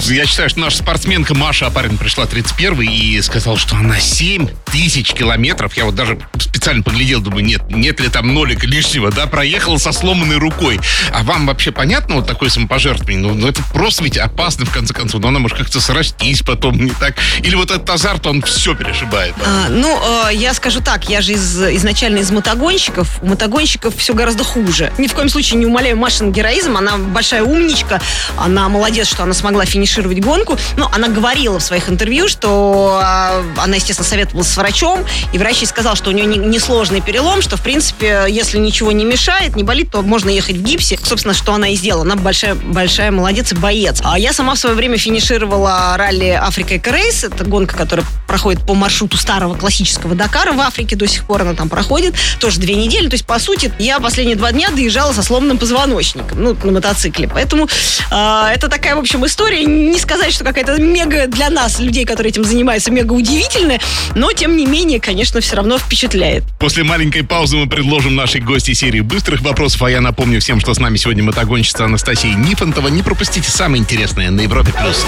Я 0.05 0.27
считаю, 0.27 0.49
что 0.49 0.61
наша 0.61 0.79
спортсменка 0.79 1.35
Маша 1.35 1.67
Апарин 1.67 1.99
пришла 1.99 2.27
31 2.27 2.81
и 2.83 3.21
сказала, 3.21 3.59
что 3.59 3.77
она 3.77 3.99
7 3.99 4.49
тысяч 4.65 5.13
километров. 5.13 5.77
Я 5.77 5.85
вот 5.85 5.95
даже 5.95 6.19
специально 6.39 6.83
поглядел, 6.83 7.21
думаю, 7.21 7.45
нет, 7.45 7.63
нет 7.71 8.01
ли 8.01 8.09
там 8.09 8.33
нолика 8.33 8.67
лишнего, 8.67 9.11
да, 9.11 9.27
проехала 9.27 9.79
со 9.79 9.93
сломанной 9.93 10.37
рукой. 10.37 10.81
А 11.13 11.23
вам 11.23 11.47
вообще 11.47 11.73
понятно 11.73 12.17
вот 12.17 12.27
такое 12.27 12.49
самопожертвование? 12.49 13.21
Ну, 13.21 13.35
ну 13.35 13.49
это 13.49 13.63
просто 13.73 14.05
ведь 14.05 14.17
опасно, 14.19 14.65
в 14.65 14.73
конце 14.73 14.95
концов. 14.95 15.21
Но 15.21 15.29
она 15.29 15.41
может 15.41 15.59
как-то 15.59 15.81
срастись 15.81 16.43
потом, 16.43 16.77
не 16.79 16.91
так. 16.91 17.17
Или 17.43 17.55
вот 17.55 17.71
этот 17.71 17.89
азарт, 17.91 18.27
он 18.27 18.43
все 18.43 18.75
перешибает. 18.75 19.35
А, 19.45 19.69
ну, 19.69 20.29
э, 20.29 20.35
я 20.35 20.55
скажу 20.55 20.81
так, 20.81 21.09
я 21.09 21.21
же 21.21 21.33
из, 21.33 21.61
изначально 21.61 22.19
из 22.19 22.31
мотогонщиков. 22.47 23.19
У 23.23 23.27
мотогонщиков 23.27 23.97
все 23.97 24.15
гораздо 24.15 24.45
хуже. 24.45 24.93
Ни 24.99 25.09
в 25.09 25.15
коем 25.15 25.29
случае 25.29 25.59
не 25.59 25.67
умоляю 25.67 25.97
Машин 25.97 26.31
героизм. 26.31 26.77
Она 26.77 26.97
большая 26.97 27.43
умничка. 27.43 28.01
Она 28.37 28.69
молодец, 28.69 29.09
что 29.09 29.25
она 29.25 29.35
смогла 29.35 29.65
финишировать 29.65 30.21
гонку. 30.21 30.57
Но 30.77 30.89
она 30.93 31.09
говорила 31.09 31.59
в 31.59 31.63
своих 31.63 31.89
интервью, 31.89 32.29
что 32.29 33.01
э, 33.03 33.43
она, 33.59 33.77
естественно, 33.77 34.09
советовалась 34.09 34.49
с 34.49 34.57
врачом. 34.57 35.05
И 35.33 35.39
врач 35.39 35.59
ей 35.59 35.67
сказал, 35.67 35.97
что 35.97 36.11
у 36.11 36.13
нее 36.13 36.27
несложный 36.27 36.97
не 36.97 37.03
перелом, 37.03 37.43
что, 37.43 37.57
в 37.57 37.63
принципе, 37.63 38.27
если 38.29 38.59
ничего 38.59 38.93
не 38.93 39.05
мешает, 39.05 39.57
не 39.57 39.65
болит, 39.65 39.91
то 39.91 40.03
можно 40.03 40.31
ехать 40.31 40.57
в 40.57 40.63
гипсе. 40.63 40.99
Собственно, 41.03 41.35
что 41.35 41.53
она 41.53 41.69
и 41.69 41.75
сделала. 41.75 42.05
Она 42.05 42.17
большая, 42.17 42.55
большая 42.55 43.11
молодец 43.11 43.53
и 43.53 43.57
боец. 43.57 44.01
А 44.05 44.19
я 44.19 44.33
сама 44.33 44.55
в 44.55 44.59
свое 44.59 44.77
время 44.77 44.99
финишировала 44.99 45.97
ралли 45.97 46.31
Африка 46.31 46.77
Эко 46.77 46.93
Рейс. 46.93 47.25
Это 47.25 47.45
гонка, 47.45 47.77
которая 47.77 48.07
проходит 48.29 48.65
по 48.65 48.75
маршруту 48.75 49.17
старого 49.17 49.57
классического 49.57 50.15
Дакара 50.15 50.53
в 50.53 50.61
Африке. 50.61 50.97
До 50.97 51.07
сих 51.07 51.25
пор 51.25 51.43
она 51.43 51.55
там 51.55 51.69
проходит 51.69 52.15
тоже 52.39 52.61
две 52.61 52.75
недели. 52.75 53.09
То 53.09 53.15
есть, 53.15 53.27
по 53.27 53.39
сути, 53.39 53.73
я 53.79 54.01
последние 54.01 54.37
два 54.37 54.53
дня 54.53 54.71
доезжала 54.71 55.13
со 55.13 55.23
сломанным 55.23 55.59
позвоночником, 55.59 56.43
ну, 56.43 56.57
на 56.63 56.73
мотоцикле. 56.73 57.29
Поэтому 57.33 57.67
э, 57.67 58.47
это 58.55 58.69
такая, 58.69 58.97
в 58.97 58.99
общем, 58.99 59.25
история. 59.27 59.65
Не 59.65 59.99
сказать, 59.99 60.33
что 60.33 60.45
какая-то 60.45 60.81
мега 60.81 61.27
для 61.27 61.51
нас, 61.51 61.79
людей, 61.81 62.05
которые 62.05 62.31
этим 62.31 62.45
занимаются, 62.45 62.91
мега 62.91 63.13
удивительная, 63.13 63.81
но, 64.15 64.33
тем 64.33 64.57
не 64.57 64.67
менее, 64.67 65.01
конечно, 65.01 65.41
все 65.41 65.57
равно 65.57 65.79
впечатляет. 65.79 66.45
После 66.59 66.85
маленькой 66.85 67.23
паузы 67.23 67.57
мы 67.57 67.69
предложим 67.69 68.15
нашей 68.15 68.41
гости 68.41 68.73
серии 68.73 69.01
быстрых 69.01 69.41
вопросов, 69.43 69.83
а 69.83 69.91
я 69.91 70.01
напомню 70.01 70.41
всем, 70.41 70.61
что 70.61 70.75
с 70.75 70.79
нами 70.79 70.97
сегодня 70.97 71.23
мотогонщица 71.23 71.85
Анастасия 71.85 72.35
Нифонтова. 72.35 72.89
Не 72.89 73.03
пропустите 73.03 73.51
самое 73.51 73.83
интересное 73.83 74.31
на 74.31 74.43
Европе+. 74.43 74.73
плюс. 74.73 75.05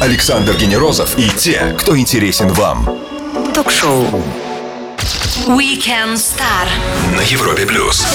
Александр 0.00 0.54
Генерозов 0.56 1.18
и 1.18 1.28
те, 1.36 1.74
кто 1.78 1.96
интересен 1.96 2.48
вам. 2.48 2.88
Ток-шоу 3.54 4.22
Weekend 5.46 6.16
Star 6.16 6.68
на 7.14 7.20
Европе 7.22 7.66
плюс. 7.66 8.06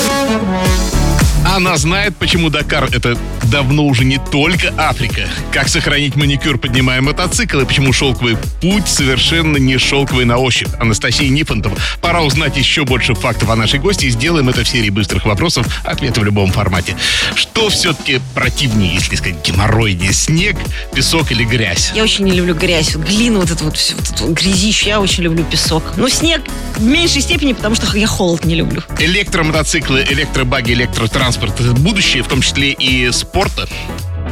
Она 1.45 1.77
знает, 1.77 2.15
почему 2.17 2.49
Дакар 2.49 2.89
это 2.91 3.15
давно 3.43 3.85
уже 3.85 4.03
не 4.03 4.17
только 4.17 4.73
Африка. 4.77 5.29
Как 5.53 5.69
сохранить 5.69 6.15
маникюр, 6.15 6.57
поднимая 6.57 7.01
мотоцикл, 7.01 7.59
и 7.59 7.65
почему 7.65 7.93
шелковый 7.93 8.35
путь 8.61 8.87
совершенно 8.87 9.57
не 9.57 9.77
шелковый 9.77 10.25
на 10.25 10.37
ощупь. 10.37 10.69
Анастасия 10.79 11.29
Нифонтова. 11.29 11.77
Пора 12.01 12.23
узнать 12.23 12.57
еще 12.57 12.83
больше 12.83 13.13
фактов 13.13 13.51
о 13.51 13.55
нашей 13.55 13.79
гости 13.79 14.07
и 14.07 14.09
сделаем 14.09 14.49
это 14.49 14.63
в 14.63 14.67
серии 14.67 14.89
быстрых 14.89 15.25
вопросов, 15.25 15.67
ответы 15.83 16.19
в 16.21 16.23
любом 16.23 16.51
формате. 16.51 16.97
Что 17.35 17.69
все-таки 17.69 18.19
противнее, 18.33 18.95
если 18.95 19.15
сказать, 19.15 19.47
геморройнее? 19.47 20.13
Снег, 20.13 20.57
песок 20.95 21.31
или 21.31 21.43
грязь? 21.45 21.91
Я 21.95 22.03
очень 22.03 22.25
не 22.25 22.31
люблю 22.31 22.55
грязь, 22.55 22.95
вот 22.95 23.05
глину, 23.05 23.41
вот 23.41 23.51
эту 23.51 23.65
вот, 23.65 23.77
всю, 23.77 23.95
вот 23.95 24.09
эту 24.09 24.33
грязищу, 24.33 24.87
я 24.87 24.99
очень 24.99 25.23
люблю 25.23 25.43
песок. 25.43 25.93
Но 25.95 26.09
снег 26.09 26.41
в 26.75 26.83
меньшей 26.83 27.21
степени, 27.21 27.53
потому 27.53 27.75
что 27.75 27.95
я 27.95 28.07
холод 28.07 28.45
не 28.45 28.55
люблю. 28.55 28.81
Электромотоциклы, 28.99 30.03
электробаги, 30.09 30.73
электротранспорт 30.73 31.34
транспорт, 31.35 31.59
это 31.59 31.73
будущее, 31.79 32.23
в 32.23 32.27
том 32.27 32.41
числе 32.41 32.71
и 32.71 33.11
спорта? 33.11 33.67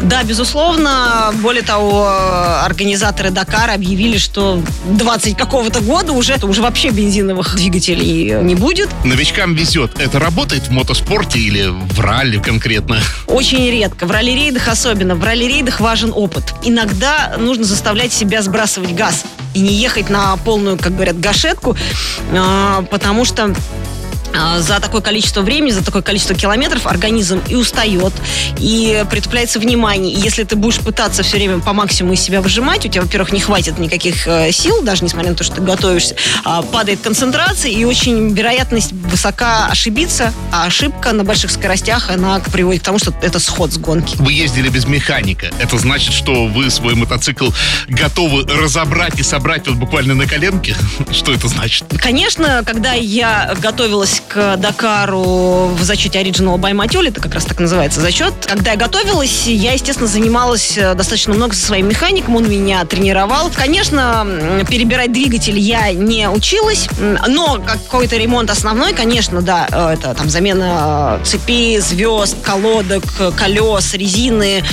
Да, 0.01 0.23
безусловно. 0.23 1.33
Более 1.41 1.61
того, 1.61 2.07
организаторы 2.63 3.29
Дакара 3.29 3.73
объявили, 3.73 4.17
что 4.17 4.61
20 4.89 5.37
какого-то 5.37 5.81
года 5.81 6.11
уже, 6.13 6.35
уже 6.43 6.61
вообще 6.61 6.89
бензиновых 6.89 7.55
двигателей 7.55 8.41
не 8.41 8.55
будет. 8.55 8.89
Новичкам 9.05 9.53
везет. 9.53 9.99
Это 9.99 10.19
работает 10.19 10.63
в 10.63 10.71
мотоспорте 10.71 11.39
или 11.39 11.67
в 11.67 11.99
ралли 11.99 12.37
конкретно? 12.37 12.99
Очень 13.27 13.69
редко. 13.69 14.05
В 14.05 14.11
ралли-рейдах 14.11 14.67
особенно. 14.67 15.15
В 15.15 15.23
ралли-рейдах 15.23 15.79
важен 15.79 16.11
опыт. 16.13 16.53
Иногда 16.63 17.35
нужно 17.37 17.63
заставлять 17.63 18.11
себя 18.11 18.41
сбрасывать 18.41 18.93
газ 18.95 19.23
и 19.53 19.59
не 19.59 19.73
ехать 19.73 20.09
на 20.09 20.35
полную, 20.37 20.77
как 20.77 20.95
говорят, 20.95 21.19
гашетку, 21.19 21.77
а, 22.33 22.83
потому 22.89 23.23
что 23.23 23.53
за 24.59 24.79
такое 24.79 25.01
количество 25.01 25.41
времени, 25.41 25.71
за 25.71 25.83
такое 25.83 26.01
количество 26.01 26.35
километров 26.35 26.87
организм 26.87 27.41
и 27.47 27.55
устает, 27.55 28.13
и 28.57 29.05
притупляется 29.09 29.59
внимание. 29.59 30.13
И 30.13 30.19
если 30.19 30.43
ты 30.43 30.55
будешь 30.55 30.79
пытаться 30.79 31.23
все 31.23 31.37
время 31.37 31.59
по 31.59 31.73
максимуму 31.73 32.13
из 32.13 32.21
себя 32.21 32.41
выжимать, 32.41 32.85
у 32.85 32.89
тебя, 32.89 33.01
во-первых, 33.01 33.31
не 33.31 33.39
хватит 33.39 33.79
никаких 33.79 34.27
э, 34.27 34.51
сил, 34.51 34.81
даже 34.81 35.03
несмотря 35.03 35.31
на 35.31 35.35
то, 35.35 35.43
что 35.43 35.55
ты 35.55 35.61
готовишься, 35.61 36.15
а, 36.43 36.61
падает 36.61 37.01
концентрация, 37.01 37.71
и 37.71 37.83
очень 37.85 38.33
вероятность 38.33 38.91
высока 38.91 39.67
ошибиться, 39.67 40.33
а 40.51 40.65
ошибка 40.65 41.13
на 41.13 41.23
больших 41.23 41.51
скоростях, 41.51 42.09
она 42.09 42.39
приводит 42.39 42.81
к 42.81 42.85
тому, 42.85 42.99
что 42.99 43.13
это 43.21 43.39
сход 43.39 43.71
с 43.71 43.77
гонки. 43.77 44.15
Вы 44.17 44.33
ездили 44.33 44.69
без 44.69 44.85
механика. 44.85 45.49
Это 45.59 45.77
значит, 45.77 46.13
что 46.13 46.47
вы 46.47 46.69
свой 46.69 46.95
мотоцикл 46.95 47.49
готовы 47.87 48.43
разобрать 48.43 49.19
и 49.19 49.23
собрать 49.23 49.67
вот 49.67 49.77
буквально 49.77 50.15
на 50.15 50.27
коленке? 50.27 50.75
Что 51.11 51.33
это 51.33 51.47
значит? 51.47 51.85
Конечно, 51.99 52.63
когда 52.65 52.93
я 52.93 53.55
готовилась 53.61 54.22
к 54.27 54.57
Дакару 54.57 55.67
в 55.67 55.83
зачете 55.83 56.21
Original 56.21 56.57
by 56.57 56.73
Матюль, 56.73 57.09
это 57.09 57.21
как 57.21 57.33
раз 57.33 57.45
так 57.45 57.59
называется 57.59 58.01
зачет. 58.01 58.33
Когда 58.45 58.71
я 58.71 58.77
готовилась, 58.77 59.45
я, 59.47 59.73
естественно, 59.73 60.07
занималась 60.07 60.77
э, 60.77 60.93
достаточно 60.95 61.33
много 61.33 61.55
со 61.55 61.65
своим 61.65 61.87
механиком, 61.87 62.35
он 62.35 62.49
меня 62.49 62.83
тренировал. 62.85 63.51
Конечно, 63.53 64.25
перебирать 64.69 65.11
двигатель 65.11 65.57
я 65.57 65.91
не 65.91 66.29
училась, 66.29 66.87
но 67.27 67.59
какой-то 67.65 68.17
ремонт 68.17 68.49
основной, 68.49 68.93
конечно, 68.93 69.41
да, 69.41 69.67
э, 69.71 69.93
это 69.93 70.13
там 70.13 70.29
замена 70.29 71.19
э, 71.21 71.25
цепи, 71.25 71.79
звезд, 71.79 72.37
колодок, 72.41 73.03
колес, 73.35 73.93
резины, 73.93 74.63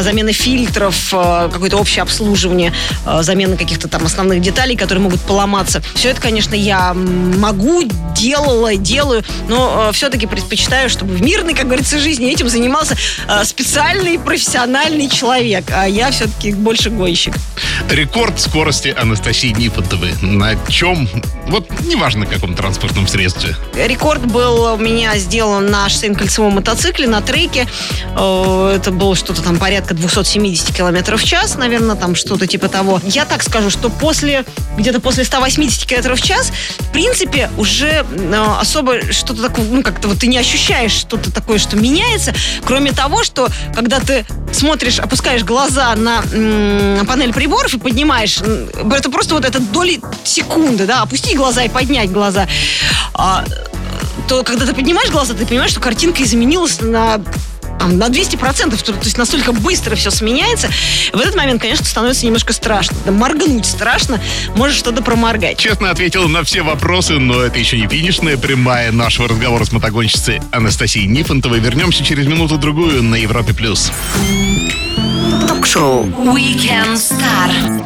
замена 0.00 0.32
фильтров, 0.32 1.10
какое-то 1.10 1.76
общее 1.76 2.02
обслуживание, 2.02 2.72
замена 3.20 3.56
каких-то 3.56 3.88
там 3.88 4.06
основных 4.06 4.40
деталей, 4.40 4.76
которые 4.76 5.02
могут 5.02 5.20
поломаться. 5.20 5.82
Все 5.94 6.10
это, 6.10 6.20
конечно, 6.20 6.54
я 6.54 6.94
могу, 6.94 7.82
делала, 8.14 8.76
делаю, 9.00 9.24
но 9.48 9.88
э, 9.88 9.92
все-таки 9.92 10.26
предпочитаю, 10.26 10.90
чтобы 10.90 11.14
в 11.14 11.22
мирной, 11.22 11.54
как 11.54 11.66
говорится, 11.66 11.98
жизни 11.98 12.30
этим 12.30 12.48
занимался 12.48 12.96
э, 13.28 13.44
специальный 13.44 14.18
профессиональный 14.18 15.08
человек, 15.08 15.64
а 15.72 15.86
я 15.86 16.10
все-таки 16.10 16.52
больше 16.52 16.90
гонщик. 16.90 17.34
Рекорд 17.88 18.38
скорости 18.38 18.94
Анастасии 18.96 19.48
Нифонтовой. 19.48 20.12
На 20.20 20.54
чем? 20.68 21.08
Вот 21.48 21.68
неважно, 21.82 22.26
каком 22.26 22.54
транспортном 22.54 23.08
средстве. 23.08 23.56
Рекорд 23.74 24.24
был 24.26 24.74
у 24.74 24.76
меня 24.76 25.16
сделан 25.16 25.66
на 25.66 25.88
шоссейном 25.88 26.16
кольцевом 26.16 26.54
мотоцикле, 26.54 27.08
на 27.08 27.22
треке. 27.22 27.66
Э, 28.16 28.74
это 28.76 28.90
было 28.90 29.16
что-то 29.16 29.42
там 29.42 29.58
порядка 29.58 29.94
270 29.94 30.76
километров 30.76 31.22
в 31.22 31.24
час, 31.24 31.56
наверное, 31.56 31.96
там 31.96 32.14
что-то 32.14 32.46
типа 32.46 32.68
того. 32.68 33.00
Я 33.04 33.24
так 33.24 33.42
скажу, 33.42 33.70
что 33.70 33.88
после, 33.88 34.44
где-то 34.76 35.00
после 35.00 35.24
180 35.24 35.86
километров 35.86 36.20
в 36.20 36.22
час, 36.22 36.52
в 36.78 36.92
принципе, 36.92 37.50
уже 37.56 38.04
э, 38.10 38.56
особо 38.90 39.12
что-то 39.12 39.42
такое, 39.42 39.64
ну, 39.66 39.82
как-то 39.82 40.08
вот 40.08 40.18
ты 40.18 40.26
не 40.26 40.38
ощущаешь 40.38 40.92
что-то 40.92 41.32
такое, 41.32 41.58
что 41.58 41.76
меняется, 41.76 42.34
кроме 42.64 42.92
того, 42.92 43.24
что 43.24 43.48
когда 43.74 44.00
ты 44.00 44.24
смотришь, 44.52 44.98
опускаешь 44.98 45.44
глаза 45.44 45.94
на 45.96 46.22
м- 46.32 47.06
панель 47.06 47.32
приборов 47.32 47.74
и 47.74 47.78
поднимаешь, 47.78 48.38
это 48.38 49.10
просто 49.10 49.34
вот 49.34 49.44
эта 49.44 49.60
доли 49.60 50.00
секунды, 50.24 50.86
да, 50.86 51.02
опусти 51.02 51.34
глаза 51.34 51.62
и 51.62 51.68
поднять 51.68 52.10
глаза. 52.10 52.46
А, 53.14 53.44
то 54.28 54.42
когда 54.42 54.66
ты 54.66 54.74
поднимаешь 54.74 55.10
глаза, 55.10 55.34
ты 55.34 55.46
понимаешь, 55.46 55.72
что 55.72 55.80
картинка 55.80 56.22
изменилась 56.22 56.80
на 56.80 57.22
там, 57.80 57.96
на 57.96 58.08
200%, 58.08 58.76
то, 58.84 58.92
то 58.92 59.04
есть 59.04 59.16
настолько 59.16 59.52
быстро 59.52 59.96
все 59.96 60.10
сменяется, 60.10 60.68
в 61.12 61.18
этот 61.18 61.34
момент, 61.34 61.62
конечно, 61.62 61.84
становится 61.84 62.26
немножко 62.26 62.52
страшно. 62.52 62.96
Да, 63.06 63.10
моргнуть 63.10 63.64
страшно, 63.64 64.20
можешь 64.54 64.76
что-то 64.76 65.02
проморгать. 65.02 65.56
Честно 65.56 65.90
ответил 65.90 66.28
на 66.28 66.44
все 66.44 66.60
вопросы, 66.62 67.14
но 67.14 67.40
это 67.40 67.58
еще 67.58 67.78
не 67.78 67.88
финишная 67.88 68.36
прямая 68.36 68.92
нашего 68.92 69.28
разговора 69.28 69.64
с 69.64 69.72
мотогонщицей 69.72 70.40
Анастасией 70.52 71.06
Нифонтовой. 71.06 71.60
Вернемся 71.60 72.04
через 72.04 72.26
минуту-другую 72.26 73.02
на 73.02 73.14
Европе+. 73.14 73.54
плюс. 73.54 73.90
Ток-шоу 75.48 76.04
Weekend 76.04 76.96
Star. 76.96 77.84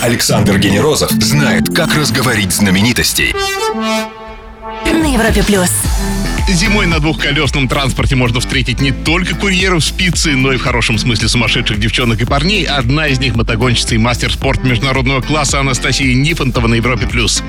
Александр 0.00 0.58
Генерозов 0.58 1.10
знает, 1.10 1.74
как 1.74 1.94
разговорить 1.94 2.52
знаменитостей. 2.52 3.34
На 4.86 5.12
Европе+. 5.12 5.42
плюс. 5.42 5.70
Зимой 6.52 6.86
на 6.86 6.98
двухколесном 6.98 7.68
транспорте 7.68 8.16
можно 8.16 8.40
встретить 8.40 8.80
не 8.80 8.90
только 8.90 9.36
курьеров 9.36 9.84
спицы, 9.84 10.32
но 10.32 10.52
и 10.52 10.56
в 10.56 10.62
хорошем 10.62 10.98
смысле 10.98 11.28
сумасшедших 11.28 11.78
девчонок 11.78 12.20
и 12.20 12.24
парней. 12.24 12.64
Одна 12.64 13.06
из 13.06 13.20
них 13.20 13.36
мотогонщица 13.36 13.94
и 13.94 13.98
мастер 13.98 14.32
спорта 14.32 14.66
международного 14.66 15.20
класса 15.20 15.60
Анастасия 15.60 16.12
Нифонтова 16.12 16.66
на 16.66 16.74
Европе+. 16.74 17.06
плюс. 17.06 17.44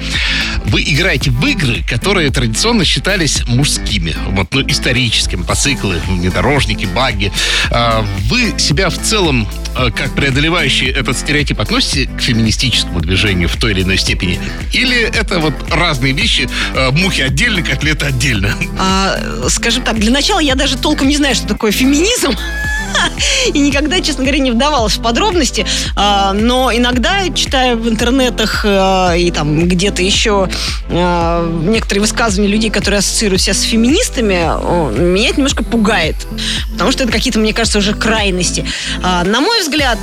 Вы 0.66 0.84
играете 0.84 1.32
в 1.32 1.46
игры, 1.48 1.84
которые 1.84 2.30
традиционно 2.30 2.86
считались 2.86 3.44
мужскими. 3.48 4.16
Вот, 4.28 4.54
ну, 4.54 4.62
исторически. 4.68 5.36
Мотоциклы, 5.36 6.00
внедорожники, 6.08 6.86
баги. 6.86 7.32
А 7.72 8.06
вы 8.28 8.54
себя 8.60 8.90
в 8.90 8.98
целом, 8.98 9.48
а, 9.76 9.90
как 9.90 10.14
преодолевающий 10.14 10.88
этот 10.88 11.18
стереотип, 11.18 11.60
относите 11.60 12.08
к 12.08 12.22
феминистическому 12.22 13.00
движению 13.02 13.50
в 13.50 13.56
той 13.56 13.72
или 13.72 13.82
иной 13.82 13.98
степени? 13.98 14.40
Или 14.74 15.02
это 15.02 15.40
вот 15.40 15.54
разные 15.72 16.14
вещи, 16.14 16.48
а, 16.76 16.92
мухи 16.92 17.22
отдельно, 17.22 17.64
котлеты 17.64 18.06
отдельно? 18.06 18.56
А, 18.78 18.91
скажем 19.50 19.84
так, 19.84 20.00
для 20.00 20.12
начала 20.12 20.40
я 20.40 20.56
даже 20.56 20.78
толком 20.78 21.08
не 21.08 21.18
знаю, 21.18 21.36
что 21.36 21.48
такое 21.48 21.72
феминизм. 21.72 22.32
И 23.54 23.60
никогда, 23.60 24.02
честно 24.02 24.24
говоря, 24.24 24.40
не 24.40 24.52
вдавалась 24.52 24.94
в 24.94 25.02
подробности. 25.02 25.66
А, 25.96 26.34
но 26.34 26.72
иногда, 26.74 27.30
читая 27.34 27.76
в 27.76 27.88
интернетах 27.88 28.64
а, 28.66 29.14
и 29.14 29.32
там 29.32 29.68
где-то 29.68 30.02
еще 30.02 30.50
а, 30.90 31.48
некоторые 31.64 32.02
высказывания 32.02 32.50
людей, 32.50 32.70
которые 32.70 33.00
ассоциируют 33.00 33.42
себя 33.42 33.54
с 33.54 33.62
феминистами, 33.62 34.42
меня 34.98 35.30
это 35.30 35.38
немножко 35.38 35.64
пугает. 35.64 36.16
Потому 36.72 36.92
что 36.92 37.04
это 37.04 37.12
какие-то, 37.12 37.40
мне 37.40 37.54
кажется, 37.54 37.80
уже 37.80 37.94
крайности. 37.94 38.66
На 39.02 39.42
мой 39.42 39.62
взгляд, 39.62 39.98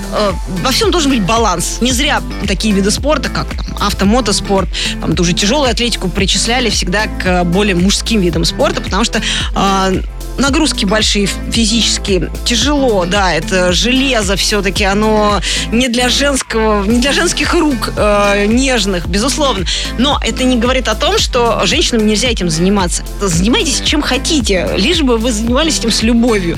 во 0.62 0.70
всем 0.70 0.90
должен 0.90 1.10
быть 1.10 1.22
баланс. 1.22 1.78
Не 1.80 1.92
зря 1.92 2.22
такие 2.46 2.74
виды 2.74 2.90
спорта, 2.90 3.28
как 3.28 3.48
там, 3.48 3.66
автомотоспорт, 3.80 4.68
там 5.00 5.14
ту 5.14 5.24
же 5.24 5.32
тяжелую 5.32 5.70
атлетику 5.70 6.08
причисляли 6.08 6.70
всегда 6.70 7.06
к 7.06 7.44
более 7.44 7.74
мужским 7.74 8.20
видам 8.20 8.44
спорта, 8.44 8.80
потому 8.80 9.04
что 9.04 9.22
нагрузки 10.38 10.84
большие 10.84 11.28
физические, 11.50 12.30
тяжело, 12.44 13.04
да, 13.04 13.34
это 13.34 13.72
железо 13.72 14.36
все-таки, 14.36 14.84
оно 14.84 15.40
не 15.72 15.88
для 15.88 16.08
женского, 16.08 16.84
не 16.84 17.00
для 17.00 17.12
женских 17.12 17.52
рук 17.54 17.92
э, 17.96 18.46
нежных, 18.46 19.08
безусловно. 19.08 19.66
Но 19.98 20.18
это 20.22 20.44
не 20.44 20.56
говорит 20.56 20.88
о 20.88 20.94
том, 20.94 21.18
что 21.18 21.60
женщинам 21.64 22.06
нельзя 22.06 22.28
этим 22.28 22.48
заниматься. 22.48 23.04
Занимайтесь 23.20 23.82
чем 23.84 24.00
хотите, 24.00 24.70
лишь 24.76 25.02
бы 25.02 25.18
вы 25.18 25.32
занимались 25.32 25.78
этим 25.78 25.90
с 25.90 26.02
любовью. 26.02 26.56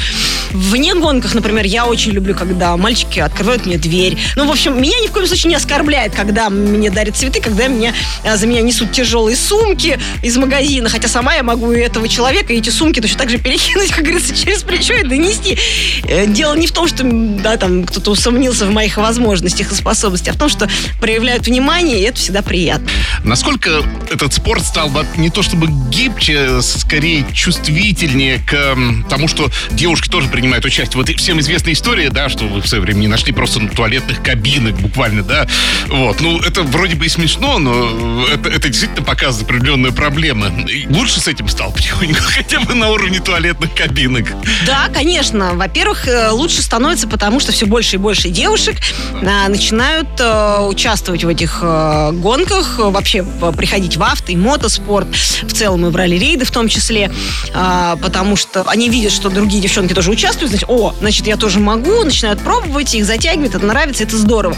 Вне 0.51 0.95
гонках, 0.95 1.35
например, 1.35 1.65
я 1.65 1.87
очень 1.87 2.13
люблю, 2.13 2.35
когда 2.35 2.77
мальчики 2.77 3.21
открывают 3.21 3.67
мне 3.67 3.79
дверь. 3.79 4.19
Ну, 4.37 4.47
в 4.47 4.51
общем, 4.51 4.81
меня 4.81 4.99
ни 5.01 5.07
в 5.07 5.13
коем 5.13 5.27
случае 5.27 5.51
не 5.51 5.55
оскорбляет, 5.55 6.15
когда 6.15 6.51
мне 6.51 6.91
дарят 6.91 7.17
цветы, 7.17 7.41
когда 7.41 7.69
меня, 7.69 7.95
э, 8.25 8.37
за 8.37 8.47
меня 8.47 8.61
несут 8.61 8.93
тяжелые 8.93 9.37
сумки 9.37 9.99
из 10.23 10.37
магазина, 10.37 10.89
хотя 10.89 11.09
сама 11.09 11.35
я 11.35 11.43
могу 11.43 11.73
этого 11.73 12.09
человека 12.09 12.53
и 12.53 12.59
эти 12.59 12.71
сумки 12.71 13.01
точно 13.01 13.19
так 13.19 13.31
же 13.31 13.39
перекинуть 13.39 13.70
перекинуть, 13.71 13.91
как 13.93 14.05
говорится, 14.05 14.37
через 14.37 14.63
плечо 14.63 14.95
и 14.95 15.05
донести. 15.05 15.59
Э, 16.05 16.27
дело 16.27 16.55
не 16.57 16.67
в 16.67 16.73
том, 16.73 16.89
что 16.89 17.05
да, 17.05 17.57
там 17.57 17.85
кто-то 17.85 18.11
усомнился 18.11 18.67
в 18.67 18.71
моих 18.71 18.97
возможностях 18.97 19.73
и 19.73 19.75
способностях, 19.75 20.35
а 20.35 20.37
в 20.37 20.39
том, 20.41 20.49
что 20.49 20.69
проявляют 21.01 21.47
внимание, 21.47 22.01
и 22.01 22.03
это 22.03 22.19
всегда 22.19 22.43
приятно. 22.43 22.89
Насколько 23.25 23.83
этот 24.11 24.35
спорт 24.35 24.65
стал 24.65 24.91
не 25.17 25.31
то 25.31 25.43
чтобы 25.43 25.69
гибче, 25.91 26.63
скорее 26.63 27.25
чувствительнее 27.33 28.39
к 28.39 28.77
тому, 29.09 29.29
что 29.29 29.51
девушки 29.71 30.09
тоже 30.09 30.29
принимают 30.29 30.65
участие. 30.65 30.97
Вот 30.97 31.09
всем 31.11 31.41
известная 31.41 31.75
история, 31.75 32.11
да, 32.11 32.29
что 32.29 32.45
вы 32.45 32.61
в 32.61 32.67
свое 32.67 32.83
время 32.83 32.99
не 33.01 33.09
нашли 33.09 33.33
просто 33.33 33.61
туалетных 33.69 34.23
кабинок 34.23 34.75
буквально, 34.81 35.23
да. 35.23 35.47
Вот. 35.89 36.21
Ну, 36.21 36.41
это 36.41 36.63
вроде 36.63 36.97
бы 36.97 37.07
и 37.07 37.09
смешно, 37.09 37.59
но 37.59 38.27
это, 38.27 38.49
это 38.49 38.69
действительно 38.69 39.05
показывает 39.05 39.49
определенную 39.49 39.93
проблему. 39.93 40.47
И 40.69 40.87
лучше 40.89 41.21
с 41.21 41.29
этим 41.29 41.49
стал 41.49 41.73
потихоньку, 41.73 42.21
хотя 42.21 42.61
бы 42.61 42.75
на 42.75 42.91
уровне 42.91 43.21
туалетных 43.21 43.60
туалетных 43.61 43.75
кабинок. 43.75 44.27
Да, 44.67 44.89
конечно. 44.93 45.55
Во-первых, 45.55 46.09
э, 46.09 46.31
лучше 46.31 46.63
становится, 46.63 47.09
потому 47.09 47.41
что 47.41 47.53
все 47.53 47.67
больше 47.67 47.97
и 47.97 47.99
больше 47.99 48.29
девушек 48.29 48.77
а, 49.23 49.49
начинают 49.49 50.09
а, 50.21 50.67
участвовать 50.67 51.25
в 51.25 51.29
этих 51.29 51.61
гонках, 51.61 52.79
вообще 52.79 53.25
приходить 53.57 53.97
в 53.97 54.03
авто 54.03 54.33
и 54.33 54.37
мотоспорт. 54.37 55.09
В 55.43 55.53
целом 55.53 55.87
и 55.87 55.91
в 55.91 55.97
ралли-рейды 55.97 56.45
в 56.45 56.51
том 56.51 56.69
числе, 56.69 57.11
потому 57.53 58.37
что 58.37 58.63
они 58.67 58.89
видят, 58.89 59.13
что 59.13 59.29
другие 59.29 59.63
девчонки 59.63 59.93
тоже 59.93 60.11
участвуют, 60.11 60.51
значит, 60.51 60.69
о, 60.69 60.95
значит, 61.01 61.27
я 61.27 61.37
тоже 61.37 61.59
могу, 61.59 62.05
начинают 62.05 62.41
пробовать, 62.41 62.95
их 62.95 63.05
затягивает, 63.05 63.55
это 63.55 63.67
нравится, 63.67 64.05
это 64.05 64.17
здорово. 64.17 64.57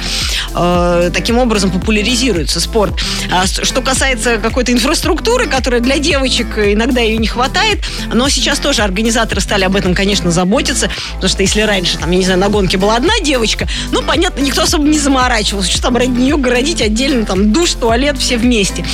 Таким 1.13 1.39
образом 1.39 1.71
популяризируется 1.71 2.61
спорт. 2.61 2.95
А, 3.31 3.47
что 3.47 3.81
касается 3.81 4.39
какой-то 4.39 4.73
инфраструктуры, 4.73 5.47
которая 5.47 5.81
для 5.81 5.99
девочек 5.99 6.59
иногда 6.59 7.01
ее 7.01 7.19
не 7.19 7.27
хватает, 7.27 7.79
но 8.13 8.29
сейчас 8.29 8.59
тоже 8.59 8.82
организаторы 8.85 9.41
стали 9.41 9.65
об 9.65 9.77
этом, 9.77 9.95
конечно, 9.95 10.31
заботиться, 10.31 10.91
потому 11.15 11.29
что 11.29 11.43
если 11.43 11.63
раньше, 11.63 11.99
там, 11.99 12.11
я 12.11 12.19
не 12.19 12.25
знаю, 12.25 12.41
на 12.41 12.49
гонке 12.49 12.79
была 12.79 12.97
одна 12.97 13.19
девочка, 13.21 13.69
ну, 13.91 14.03
понятно, 14.03 14.41
никто 14.41 14.63
особо 14.63 14.85
не 14.85 14.99
заморачивался, 14.99 15.71
что 15.71 15.83
там 15.83 15.97
ради 15.97 16.11
нее 16.11 16.37
городить 16.37 16.81
отдельно, 16.81 17.25
там, 17.25 17.53
душ, 17.53 17.73
туалет, 17.75 18.19
все 18.19 18.37
вместе. 18.37 18.85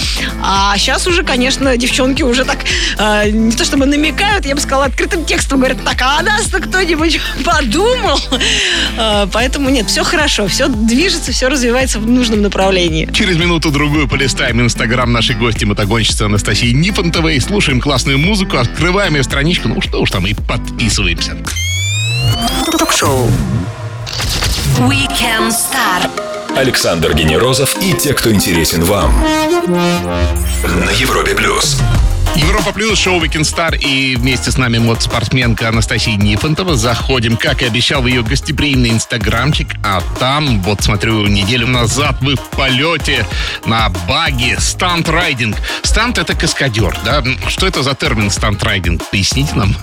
А 0.42 0.76
сейчас 0.78 1.06
уже, 1.06 1.22
конечно, 1.22 1.76
девчонки 1.76 2.22
уже 2.22 2.44
так, 2.44 2.58
э, 2.98 3.30
не 3.30 3.52
то 3.52 3.64
чтобы 3.64 3.86
намекают, 3.86 4.46
я 4.46 4.54
бы 4.54 4.60
сказала, 4.60 4.86
открытым 4.86 5.24
текстом 5.24 5.58
говорят, 5.58 5.82
так, 5.84 6.00
а 6.02 6.18
о 6.18 6.22
нас-то 6.22 6.60
кто-нибудь 6.60 7.20
подумал? 7.44 8.18
Э, 8.96 9.26
поэтому 9.32 9.70
нет, 9.70 9.88
все 9.88 10.04
хорошо, 10.04 10.48
все 10.48 10.68
движется, 10.68 11.32
все 11.32 11.48
развивается 11.48 11.98
в 11.98 12.06
нужном 12.06 12.42
направлении. 12.42 13.08
Через 13.12 13.36
минуту-другую 13.36 14.08
полистаем 14.08 14.60
инстаграм 14.60 15.12
нашей 15.12 15.36
гости 15.36 15.64
мотогонщицы 15.64 16.22
Анастасии 16.22 16.72
Нифонтовой, 16.72 17.40
слушаем 17.40 17.80
классную 17.80 18.18
музыку, 18.18 18.58
открываем 18.58 19.14
ее 19.16 19.22
страничку, 19.22 19.68
ну 19.68 19.77
что 19.80 20.00
уж 20.00 20.10
там, 20.10 20.26
и 20.26 20.34
подписываемся. 20.34 21.36
Ток-шоу 22.78 23.30
Weekend 24.78 25.50
Star. 25.50 26.10
Александр 26.56 27.14
Генерозов 27.14 27.76
и 27.82 27.92
те, 27.92 28.14
кто 28.14 28.32
интересен 28.32 28.84
вам. 28.84 29.12
На 29.66 30.90
Европе 30.90 31.34
плюс. 31.34 31.80
Европа 32.38 32.72
Плюс, 32.72 33.00
шоу 33.00 33.20
Weekend 33.20 33.42
Star 33.42 33.76
и 33.76 34.14
вместе 34.14 34.52
с 34.52 34.56
нами 34.56 34.78
мод 34.78 35.02
спортсменка 35.02 35.68
Анастасия 35.70 36.16
Нифонтова. 36.16 36.76
Заходим, 36.76 37.36
как 37.36 37.62
и 37.62 37.64
обещал, 37.66 38.00
в 38.02 38.06
ее 38.06 38.22
гостеприимный 38.22 38.90
инстаграмчик. 38.90 39.74
А 39.84 40.00
там, 40.20 40.62
вот 40.62 40.80
смотрю, 40.82 41.26
неделю 41.26 41.66
назад 41.66 42.18
вы 42.20 42.36
в 42.36 42.42
полете 42.50 43.26
на 43.66 43.88
баге 44.08 44.56
стант-райдинг. 44.60 45.56
Стант— 45.82 46.18
это 46.18 46.34
каскадер, 46.34 46.96
да? 47.04 47.24
Что 47.48 47.66
это 47.66 47.82
за 47.82 47.96
термин 47.96 48.30
стант-райдинг? 48.30 49.02
Поясните 49.10 49.54
нам. 49.56 49.74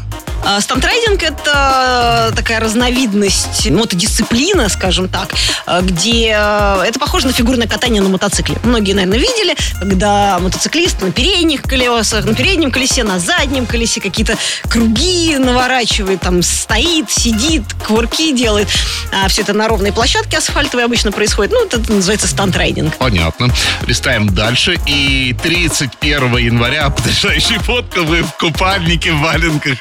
А, 0.43 0.59
Стантрайдинг– 0.61 1.23
это 1.23 2.31
такая 2.35 2.59
разновидность, 2.59 3.69
мотодисциплина, 3.69 4.69
скажем 4.69 5.07
так, 5.07 5.33
а, 5.65 5.81
где 5.81 6.35
э, 6.37 6.83
это 6.85 6.99
похоже 6.99 7.27
на 7.27 7.33
фигурное 7.33 7.67
катание 7.67 8.01
на 8.01 8.09
мотоцикле. 8.09 8.57
Многие, 8.63 8.93
наверное, 8.93 9.19
видели, 9.19 9.55
когда 9.79 10.39
мотоциклист 10.39 11.01
на 11.01 11.11
передних 11.11 11.63
колесах, 11.63 12.25
на 12.25 12.35
переднем 12.35 12.71
колесе, 12.71 13.03
на 13.03 13.19
заднем 13.19 13.65
колесе 13.65 14.01
какие-то 14.01 14.37
круги 14.69 15.37
наворачивает, 15.37 16.21
там 16.21 16.41
стоит, 16.43 17.09
сидит, 17.09 17.63
кувырки 17.87 18.31
делает. 18.33 18.67
А 19.11 19.27
все 19.27 19.41
это 19.41 19.53
на 19.53 19.67
ровной 19.67 19.91
площадке 19.91 20.37
асфальтовой 20.37 20.85
обычно 20.85 21.11
происходит. 21.11 21.53
Ну, 21.53 21.65
это 21.65 21.79
называется 21.91 22.27
стантрайдинг. 22.27 22.95
Понятно. 22.97 23.49
Листаем 23.87 24.29
дальше. 24.29 24.77
И 24.85 25.35
31 25.41 26.37
января 26.37 26.89
потрясающая 26.95 27.59
фотка. 27.59 28.01
Вы 28.01 28.23
в 28.23 28.31
купальнике, 28.33 29.11
в 29.11 29.19
валенках. 29.19 29.77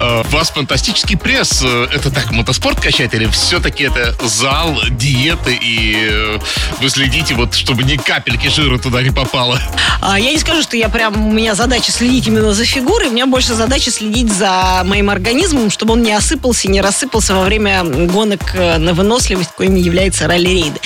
Э, 0.00 0.22
вас 0.30 0.50
фантастический 0.50 1.18
пресс. 1.18 1.60
Э, 1.62 1.86
Это 1.92 2.10
так, 2.10 2.30
мотоспорт 2.30 2.80
качать 2.80 3.12
или 3.12 3.26
все-таки 3.26 3.84
это 3.84 4.14
зал, 4.26 4.80
диеты 4.90 5.58
и 5.60 6.08
э, 6.10 6.38
вы 6.80 6.88
следите, 6.88 7.34
вот, 7.34 7.54
чтобы 7.54 7.82
ни 7.82 7.96
капельки 7.96 8.48
жира 8.48 8.78
туда 8.78 9.02
не 9.02 9.10
попало? 9.10 9.60
А, 10.00 10.18
Я 10.18 10.30
не 10.30 10.38
скажу, 10.38 10.62
что 10.62 10.76
я 10.76 10.88
прям, 10.88 11.28
у 11.28 11.30
меня 11.30 11.54
задача 11.54 11.92
следить 11.92 12.26
именно 12.26 12.54
за 12.54 12.64
фигурой, 12.64 13.08
у 13.08 13.12
меня 13.12 13.26
больше 13.26 13.54
задача 13.54 13.90
следить 13.90 14.32
за 14.32 14.82
моим 14.84 15.10
организмом, 15.10 15.70
чтобы 15.70 15.92
он 15.92 16.02
не 16.02 16.12
осыпался, 16.12 16.70
не 16.70 16.80
рассыпался 16.80 17.34
во 17.34 17.44
время 17.44 17.84
гонок 17.84 18.54
на 18.54 18.94
выносливость, 18.94 19.50
коими 19.50 19.80
является 19.80 20.26
ралли-рейды. 20.26 20.80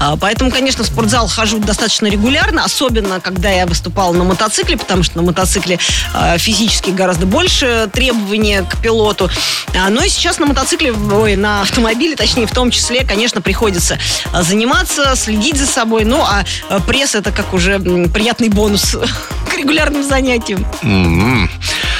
А, 0.00 0.16
Поэтому, 0.16 0.50
конечно, 0.50 0.84
в 0.84 0.86
спортзал 0.86 1.28
хожу 1.28 1.58
достаточно 1.58 2.06
регулярно, 2.06 2.64
особенно 2.64 3.20
когда 3.20 3.50
я 3.50 3.66
выступала 3.66 4.12
на 4.12 4.24
мотоцикле, 4.24 4.76
потому 4.76 5.02
что 5.02 5.16
на 5.16 5.22
мотоцикле 5.22 5.78
э, 6.14 6.38
физически 6.38 6.90
гораздо 6.90 7.26
больше 7.26 7.88
требований 7.92 8.60
к 8.68 8.80
пилоту. 8.80 9.28
А, 9.76 9.90
Но 9.90 10.02
и 10.02 10.08
сейчас 10.08 10.38
на 10.38 10.46
мотоцикле, 10.46 10.92
ой, 10.92 11.36
на 11.36 11.62
автомобиле, 11.62 12.16
точнее, 12.16 12.46
в 12.46 12.52
том 12.52 12.70
числе, 12.70 13.04
конечно, 13.04 13.40
приходится 13.40 13.98
а, 14.32 14.42
заниматься, 14.42 15.14
следить 15.16 15.56
за 15.56 15.66
собой. 15.66 16.04
Ну, 16.04 16.22
а 16.22 16.44
пресс 16.86 17.14
это 17.14 17.30
как 17.32 17.52
уже 17.54 17.78
приятный 17.78 18.48
бонус 18.48 18.96
к 19.50 19.56
регулярным 19.56 20.02
занятиям. 20.02 20.66
М-м. 20.82 21.50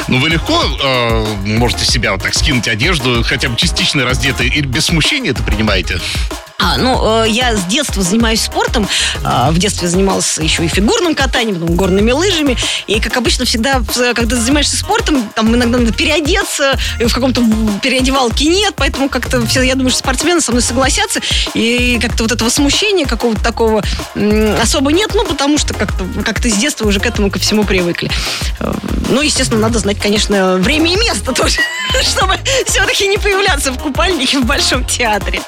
Ну, 0.08 0.18
вы 0.18 0.28
легко 0.28 0.62
э, 0.62 1.26
можете 1.44 1.84
себя 1.84 2.12
вот 2.12 2.22
так 2.22 2.34
скинуть 2.34 2.68
одежду, 2.68 3.22
хотя 3.24 3.48
бы 3.48 3.56
частично 3.56 4.04
раздетые, 4.04 4.50
или 4.50 4.66
без 4.66 4.86
смущения 4.86 5.30
это 5.30 5.42
принимаете? 5.42 5.98
А, 6.64 6.78
ну, 6.78 7.24
э, 7.24 7.28
я 7.28 7.54
с 7.54 7.64
детства 7.64 8.02
занимаюсь 8.02 8.40
спортом. 8.40 8.88
А, 9.22 9.50
В 9.50 9.58
детстве 9.58 9.86
занималась 9.86 10.38
еще 10.38 10.64
и 10.64 10.68
фигурным 10.68 11.14
катанием, 11.14 11.60
потом 11.60 11.76
горными 11.76 12.10
лыжами. 12.10 12.56
И, 12.86 13.00
как 13.00 13.18
обычно, 13.18 13.44
всегда, 13.44 13.82
когда 14.14 14.36
занимаешься 14.36 14.78
спортом, 14.78 15.28
там 15.34 15.54
иногда 15.54 15.76
надо 15.76 15.92
переодеться, 15.92 16.78
в 16.98 17.12
каком-то 17.12 17.42
переодевалке 17.82 18.46
нет, 18.46 18.72
поэтому 18.76 19.10
как-то 19.10 19.46
все, 19.46 19.60
я 19.60 19.74
думаю, 19.74 19.90
что 19.90 19.98
спортсмены 19.98 20.40
со 20.40 20.52
мной 20.52 20.62
согласятся. 20.62 21.20
И 21.52 21.98
как-то 22.00 22.22
вот 22.22 22.32
этого 22.32 22.48
смущения 22.48 23.04
какого-то 23.04 23.42
такого 23.44 23.84
особо 24.62 24.90
нет, 24.90 25.10
ну, 25.12 25.24
потому 25.26 25.58
что 25.58 25.74
как-то 25.74 26.06
как 26.24 26.38
с 26.38 26.56
детства 26.56 26.86
уже 26.88 26.98
к 26.98 27.04
этому 27.04 27.30
ко 27.30 27.38
всему 27.38 27.64
привыкли. 27.64 28.10
Э, 28.60 28.72
Ну, 29.10 29.20
естественно, 29.20 29.60
надо 29.60 29.78
знать, 29.80 29.98
конечно, 29.98 30.56
время 30.56 30.94
и 30.94 30.96
место 30.96 31.32
тоже, 31.32 31.58
чтобы 32.02 32.38
все-таки 32.66 33.06
не 33.06 33.18
появляться 33.18 33.70
в 33.70 33.78
купальнике 33.78 34.38
в 34.38 34.46
Большом 34.46 34.84
театре. 34.86 35.42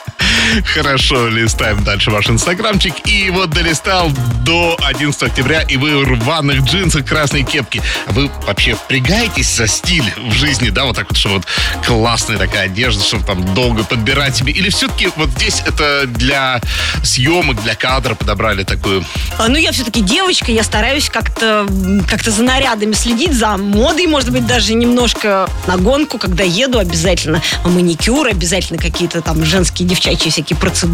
Хорошо, 0.74 1.05
листаем 1.14 1.84
дальше 1.84 2.10
ваш 2.10 2.28
инстаграмчик. 2.28 2.94
И 3.06 3.30
вот 3.30 3.50
долистал 3.50 4.10
до 4.44 4.76
11 4.84 5.22
октября, 5.22 5.62
и 5.62 5.76
вы 5.76 6.04
в 6.04 6.04
рваных 6.04 6.64
джинсах, 6.64 7.04
красной 7.04 7.42
кепки. 7.42 7.82
А 8.06 8.12
Вы 8.12 8.30
вообще 8.46 8.74
впрягаетесь 8.74 9.54
за 9.56 9.66
стиль 9.66 10.12
в 10.16 10.32
жизни, 10.32 10.70
да, 10.70 10.84
вот 10.84 10.96
так 10.96 11.08
вот, 11.08 11.16
что 11.16 11.30
вот 11.30 11.44
классная 11.84 12.38
такая 12.38 12.66
одежда, 12.66 13.02
чтобы 13.02 13.24
там 13.24 13.54
долго 13.54 13.84
подбирать 13.84 14.36
себе? 14.36 14.52
Или 14.52 14.70
все-таки 14.70 15.08
вот 15.16 15.30
здесь 15.30 15.62
это 15.66 16.06
для 16.06 16.60
съемок, 17.02 17.62
для 17.62 17.74
кадра 17.74 18.14
подобрали 18.14 18.64
такую? 18.64 19.04
А, 19.38 19.48
Ну, 19.48 19.56
я 19.56 19.72
все-таки 19.72 20.00
девочка, 20.00 20.50
я 20.50 20.62
стараюсь 20.62 21.08
как-то 21.08 21.66
как 22.08 22.22
за 22.22 22.42
нарядами 22.42 22.92
следить, 22.92 23.32
за 23.32 23.56
модой, 23.56 24.06
может 24.06 24.30
быть, 24.30 24.46
даже 24.46 24.74
немножко 24.74 25.48
на 25.66 25.76
гонку, 25.76 26.18
когда 26.18 26.44
еду, 26.44 26.78
обязательно 26.78 27.42
маникюр, 27.64 28.26
обязательно 28.28 28.78
какие-то 28.78 29.22
там 29.22 29.44
женские, 29.44 29.88
девчачьи 29.88 30.30
всякие 30.30 30.58
процедуры, 30.58 30.85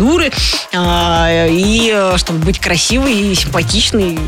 а, 0.73 1.47
и 1.49 1.91
э, 1.93 2.17
чтобы 2.17 2.39
быть 2.41 2.59
красивой 2.59 3.15
и 3.15 3.35
симпатичной. 3.35 4.19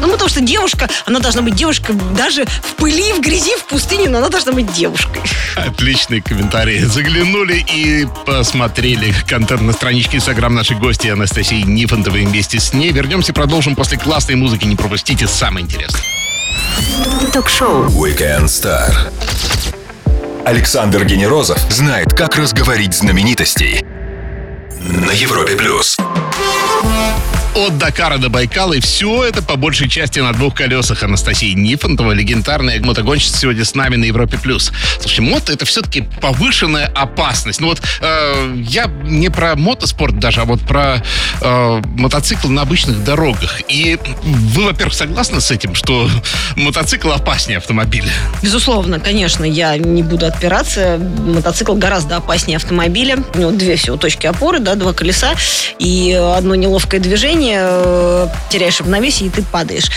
Ну, 0.00 0.08
потому 0.10 0.28
что 0.28 0.40
девушка, 0.40 0.88
она 1.06 1.20
должна 1.20 1.42
быть 1.42 1.54
девушкой 1.54 1.96
даже 2.16 2.44
в 2.44 2.74
пыли, 2.74 3.12
в 3.12 3.20
грязи, 3.20 3.56
в 3.56 3.64
пустыне, 3.64 4.08
но 4.08 4.18
она 4.18 4.28
должна 4.28 4.52
быть 4.52 4.72
девушкой. 4.72 5.22
Отличный 5.56 6.20
комментарий. 6.20 6.80
Заглянули 6.80 7.64
и 7.72 8.06
посмотрели 8.26 9.14
контент 9.28 9.62
на 9.62 9.72
страничке 9.72 10.16
Инстаграм 10.16 10.54
нашей 10.54 10.76
гости 10.76 11.08
Анастасии 11.08 11.62
Нифонтовой 11.62 12.24
вместе 12.24 12.58
с 12.58 12.72
ней. 12.72 12.90
Вернемся, 12.92 13.32
продолжим 13.32 13.76
после 13.76 13.98
классной 13.98 14.34
музыки. 14.34 14.64
Не 14.64 14.76
пропустите 14.76 15.26
самое 15.26 15.64
интересное. 15.64 16.02
Ток-шоу. 17.32 17.86
Weekend 17.86 18.46
Star. 18.46 18.92
Александр 20.44 21.04
Генерозов 21.04 21.58
знает, 21.70 22.12
как 22.14 22.36
разговорить 22.36 22.94
знаменитостей. 22.94 23.84
На 24.84 25.12
Европе 25.12 25.54
Плюс. 25.54 25.96
От 27.54 27.76
Дакара 27.76 28.16
до 28.16 28.30
Байкала, 28.30 28.72
и 28.72 28.80
все 28.80 29.24
это 29.24 29.42
по 29.42 29.56
большей 29.56 29.86
части 29.86 30.20
на 30.20 30.32
двух 30.32 30.54
колесах. 30.54 31.02
Анастасия 31.02 31.54
Нифонтова, 31.54 32.12
легендарная 32.12 32.80
мотогонщица, 32.80 33.36
сегодня 33.36 33.64
с 33.66 33.74
нами 33.74 33.96
на 33.96 34.04
Европе+. 34.04 34.38
плюс. 34.38 34.72
Слушай, 35.00 35.20
мото— 35.20 35.52
это 35.54 35.66
все-таки 35.66 36.02
повышенная 36.22 36.86
опасность. 36.94 37.60
Ну 37.60 37.66
вот 37.66 37.82
э, 38.00 38.54
я 38.56 38.86
не 39.04 39.28
про 39.28 39.54
мотоспорт 39.54 40.18
даже, 40.18 40.40
а 40.40 40.44
вот 40.44 40.60
про 40.62 41.02
э, 41.42 41.82
мотоцикл 41.96 42.48
на 42.48 42.62
обычных 42.62 43.04
дорогах. 43.04 43.60
И 43.68 43.98
вы, 44.22 44.64
во-первых, 44.64 44.94
согласны 44.94 45.42
с 45.42 45.50
этим, 45.50 45.74
что 45.74 46.08
мотоцикл 46.56 47.10
опаснее 47.10 47.58
автомобиля? 47.58 48.10
Безусловно, 48.42 48.98
конечно, 48.98 49.44
я 49.44 49.76
не 49.76 50.02
буду 50.02 50.24
отпираться. 50.24 50.98
Мотоцикл 50.98 51.74
гораздо 51.74 52.16
опаснее 52.16 52.56
автомобиля. 52.56 53.18
У 53.34 53.38
него 53.38 53.50
две 53.50 53.76
всего 53.76 53.98
точки 53.98 54.26
опоры, 54.26 54.58
да, 54.58 54.74
два 54.74 54.94
колеса. 54.94 55.34
И 55.78 56.12
одно 56.12 56.54
неловкое 56.54 57.00
движение, 57.00 57.41
э, 57.50 58.28
теряешь 58.50 58.80
равновесие, 58.80 59.28
и 59.28 59.30
ты 59.30 59.42
падаешь. 59.42 59.90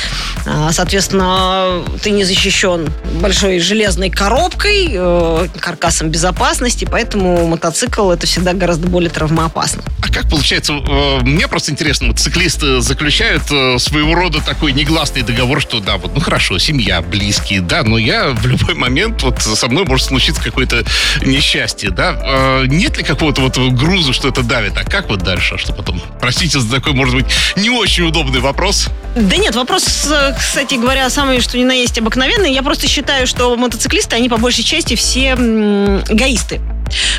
А, 0.46 0.72
Соответственно, 0.72 1.84
ты 2.02 2.12
не 2.12 2.24
защищен 2.24 2.90
большой 3.22 3.60
железной 3.60 4.10
коробкой, 4.10 4.90
э, 4.92 5.48
каркасом 5.60 6.10
безопасности, 6.10 6.88
поэтому 6.90 7.48
мотоцикл 7.48 8.12
это 8.12 8.28
всегда 8.28 8.54
гораздо 8.54 8.88
более 8.88 9.10
травмоопасно. 9.10 9.84
А 10.02 10.12
как 10.12 10.30
получается, 10.30 10.74
э, 10.74 11.20
мне 11.22 11.48
просто 11.48 11.72
интересно, 11.72 12.08
вот 12.08 12.20
циклисты 12.20 12.82
заключают 12.82 13.44
своего 13.46 14.16
рода 14.16 14.42
такой 14.42 14.72
негласный 14.72 15.22
договор, 15.22 15.62
что 15.62 15.80
да, 15.80 15.98
вот, 15.98 16.14
ну 16.14 16.22
хорошо, 16.22 16.58
семья, 16.60 17.02
близкие, 17.02 17.62
да, 17.62 17.84
но 17.84 17.98
я 17.98 18.30
в 18.30 18.46
любой 18.46 18.76
момент, 18.76 19.24
вот 19.24 19.42
со 19.42 19.68
мной 19.68 19.86
может 19.86 20.08
случиться 20.08 20.42
какое-то 20.42 20.84
несчастье, 21.24 21.90
да. 21.90 22.64
Нет 22.68 22.98
ли 22.98 23.04
какого-то 23.04 23.42
вот 23.42 23.58
груза, 23.58 24.14
что 24.14 24.28
это 24.28 24.44
давит? 24.44 24.78
А 24.78 24.84
как 24.84 25.10
вот 25.10 25.24
дальше? 25.24 25.56
А 25.56 25.58
Что 25.58 25.74
потом? 25.74 26.02
Простите 26.20 26.60
за 26.60 26.70
такой, 26.70 26.94
может 26.94 27.16
быть, 27.16 27.26
не 27.56 27.70
очень 27.70 28.04
удобный 28.06 28.40
вопрос. 28.40 28.88
Да 29.16 29.38
нет, 29.38 29.56
вопрос, 29.56 30.08
э, 30.12 30.34
кстати 30.38 30.76
говоря, 30.76 31.10
самый 31.10 31.40
что 31.40 31.58
ни 31.58 31.64
на 31.64 31.74
есть 31.74 31.98
обыкновенный. 31.98 32.52
Я 32.54 32.64
просто 32.64 32.88
считаю, 32.88 33.28
что 33.28 33.56
мотоциклисты, 33.56 34.16
они 34.16 34.30
по 34.30 34.38
большей 34.38 34.64
части 34.64 34.96
все 34.96 35.34
эгоисты. 35.34 36.62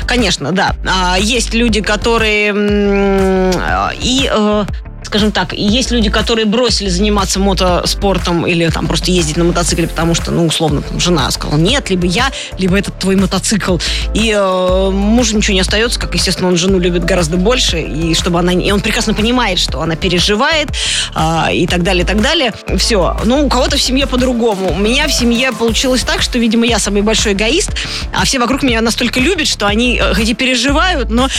Конечно, 0.05 0.51
да. 0.51 0.75
А, 0.85 1.17
Есть 1.19 1.53
люди, 1.53 1.81
которые 1.81 2.53
э, 2.55 3.91
и 3.99 4.29
э, 4.31 4.65
скажем 5.03 5.31
так, 5.31 5.53
есть 5.53 5.91
люди, 5.91 6.09
которые 6.09 6.45
бросили 6.45 6.89
заниматься 6.89 7.39
мотоспортом 7.39 8.45
или 8.45 8.67
там 8.69 8.87
просто 8.87 9.11
ездить 9.11 9.37
на 9.37 9.45
мотоцикле, 9.45 9.87
потому 9.87 10.13
что, 10.15 10.31
ну, 10.31 10.45
условно, 10.45 10.81
там, 10.81 10.99
жена 10.99 11.29
сказала, 11.31 11.57
нет, 11.57 11.89
либо 11.89 12.05
я, 12.05 12.31
либо 12.57 12.77
этот 12.77 12.99
твой 12.99 13.15
мотоцикл. 13.15 13.77
И 14.13 14.31
э, 14.31 14.89
мужу 14.91 15.37
ничего 15.37 15.53
не 15.53 15.61
остается, 15.61 15.99
как, 15.99 16.13
естественно, 16.13 16.49
он 16.49 16.57
жену 16.57 16.79
любит 16.79 17.05
гораздо 17.05 17.37
больше, 17.37 17.81
и 17.81 18.13
чтобы 18.15 18.39
она, 18.39 18.51
и 18.53 18.71
он 18.71 18.81
прекрасно 18.81 19.13
понимает, 19.13 19.59
что 19.59 19.81
она 19.81 19.95
переживает, 19.95 20.69
а, 21.13 21.49
и 21.51 21.67
так 21.67 21.83
далее, 21.83 22.03
и 22.03 22.07
так 22.07 22.21
далее. 22.21 22.53
Все. 22.77 23.17
Ну, 23.23 23.45
у 23.45 23.49
кого-то 23.49 23.77
в 23.77 23.81
семье 23.81 24.07
по-другому. 24.07 24.71
У 24.71 24.77
меня 24.77 25.07
в 25.07 25.13
семье 25.13 25.51
получилось 25.51 26.01
так, 26.01 26.21
что, 26.21 26.37
видимо, 26.37 26.65
я 26.65 26.79
самый 26.79 27.01
большой 27.01 27.33
эгоист, 27.33 27.71
а 28.13 28.25
все 28.25 28.39
вокруг 28.39 28.63
меня 28.63 28.81
настолько 28.81 29.19
любят, 29.19 29.47
что 29.47 29.67
они 29.67 29.99
э, 30.01 30.13
хоть 30.13 30.29
и 30.29 30.33
переживают, 30.33 31.09
но 31.09 31.29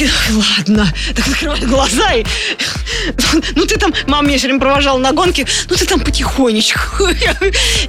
ладно, 0.58 0.92
так 1.14 1.26
закрывают 1.26 1.64
глаза 1.64 2.12
и 2.14 2.24
ну 3.54 3.66
ты 3.66 3.76
там, 3.78 3.92
мама 4.06 4.28
меня 4.28 4.38
все 4.38 4.46
время 4.46 4.60
провожала 4.60 4.98
на 4.98 5.12
гонки, 5.12 5.46
ну 5.68 5.76
ты 5.76 5.86
там 5.86 6.00
потихонечку. 6.00 7.08
Я 7.08 7.34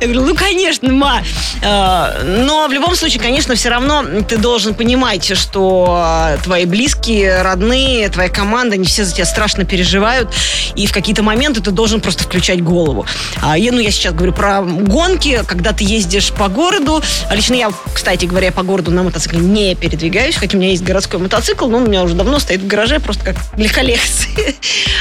говорю, 0.02 0.26
ну 0.26 0.36
конечно, 0.36 0.92
ма. 0.92 1.22
А, 1.64 2.22
но 2.24 2.68
в 2.68 2.72
любом 2.72 2.96
случае, 2.96 3.22
конечно, 3.22 3.56
все 3.56 3.70
равно 3.70 4.04
ты 4.28 4.38
должен 4.38 4.74
понимать, 4.74 5.38
что 5.38 6.38
твои 6.44 6.66
близкие, 6.66 7.42
родные, 7.42 8.10
твоя 8.10 8.30
команда, 8.30 8.76
они 8.76 8.86
все 8.86 9.04
за 9.04 9.14
тебя 9.14 9.26
страшно 9.26 9.66
переживают, 9.66 10.30
и 10.76 10.88
в 10.88 10.92
какие-то 10.92 11.24
моменты 11.24 11.62
ты 11.62 11.72
должен 11.72 12.02
просто 12.02 12.24
включать 12.24 12.64
голову. 12.64 13.06
А, 13.42 13.58
я, 13.58 13.72
ну, 13.72 13.80
я 13.80 13.92
сейчас 13.92 14.14
говорю 14.14 14.34
про 14.34 14.62
гонки, 14.62 15.42
когда 15.48 15.72
ты 15.72 15.84
ездишь 15.84 16.32
по 16.32 16.48
городу. 16.48 17.02
А 17.30 17.36
лично 17.36 17.56
я, 17.56 17.72
кстати 17.94 18.26
говоря, 18.26 18.52
по 18.52 18.64
городу 18.64 18.92
на 18.92 19.04
мотоцикле 19.04 19.40
не 19.40 19.76
передвигаюсь, 19.76 20.36
хотя 20.36 20.58
у 20.58 20.62
меня 20.62 20.72
есть 20.72 20.84
городской 20.84 21.20
мотоцикл, 21.20 21.68
но 21.68 21.78
он 21.78 21.84
у 21.84 21.88
меня 21.88 22.04
уже 22.04 22.16
давно 22.16 22.40
стоит 22.40 22.62
в 22.62 22.68
гараже, 22.68 23.00
просто 23.00 23.24
как 23.26 23.36
для 23.56 23.70
коллекции. 23.70 24.56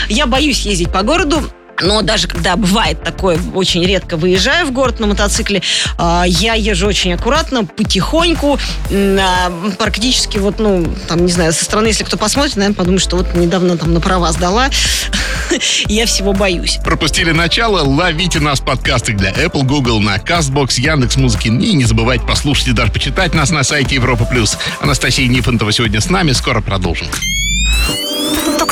Я 0.09 0.27
боюсь 0.27 0.67
ездить 0.67 0.93
по 0.93 1.03
городу, 1.03 1.43
но 1.81 2.03
даже 2.03 2.29
когда 2.29 2.57
бывает 2.57 3.03
такое, 3.03 3.39
очень 3.55 3.85
редко 3.85 4.17
выезжаю 4.17 4.67
в 4.67 4.73
город 4.73 5.01
на 5.01 5.07
мотоцикле, 5.07 5.63
а, 5.99 6.25
я 6.27 6.55
езжу 6.55 6.87
очень 6.87 7.13
аккуратно, 7.15 7.65
потихоньку, 7.65 8.59
а, 8.91 9.53
практически 9.79 10.39
вот, 10.39 10.59
ну, 10.59 10.87
там, 11.09 11.25
не 11.25 11.33
знаю, 11.33 11.53
со 11.53 11.65
стороны, 11.65 11.89
если 11.89 12.05
кто 12.05 12.17
посмотрит, 12.17 12.57
наверное, 12.57 12.77
подумает, 12.77 13.03
что 13.03 13.17
вот 13.17 13.35
недавно 13.35 13.77
там 13.77 13.93
на 13.93 14.01
права 14.01 14.33
сдала. 14.33 14.71
Я 15.87 16.07
всего 16.07 16.33
боюсь. 16.33 16.79
Пропустили 16.85 17.33
начало? 17.33 17.83
Ловите 17.83 18.41
нас 18.41 18.61
в 18.61 18.65
подкастах 18.65 19.17
для 19.17 19.31
Apple, 19.31 19.65
Google, 19.65 20.01
на 20.01 20.17
CastBox, 20.17 20.81
Яндекс 20.81 21.17
Музыки. 21.17 21.49
И 21.49 21.75
не 21.75 21.85
забывайте 21.85 22.25
послушать 22.25 22.69
и 22.69 22.73
даже 22.73 22.93
почитать 22.93 23.35
нас 23.35 23.51
на 23.51 23.63
сайте 23.63 23.97
Европа 23.97 24.25
Плюс. 24.25 24.57
Анастасия 24.81 25.29
Нифонтова 25.29 25.73
сегодня 25.73 26.01
с 26.01 26.09
нами. 26.09 26.33
Скоро 26.33 26.61
продолжим. 26.61 27.09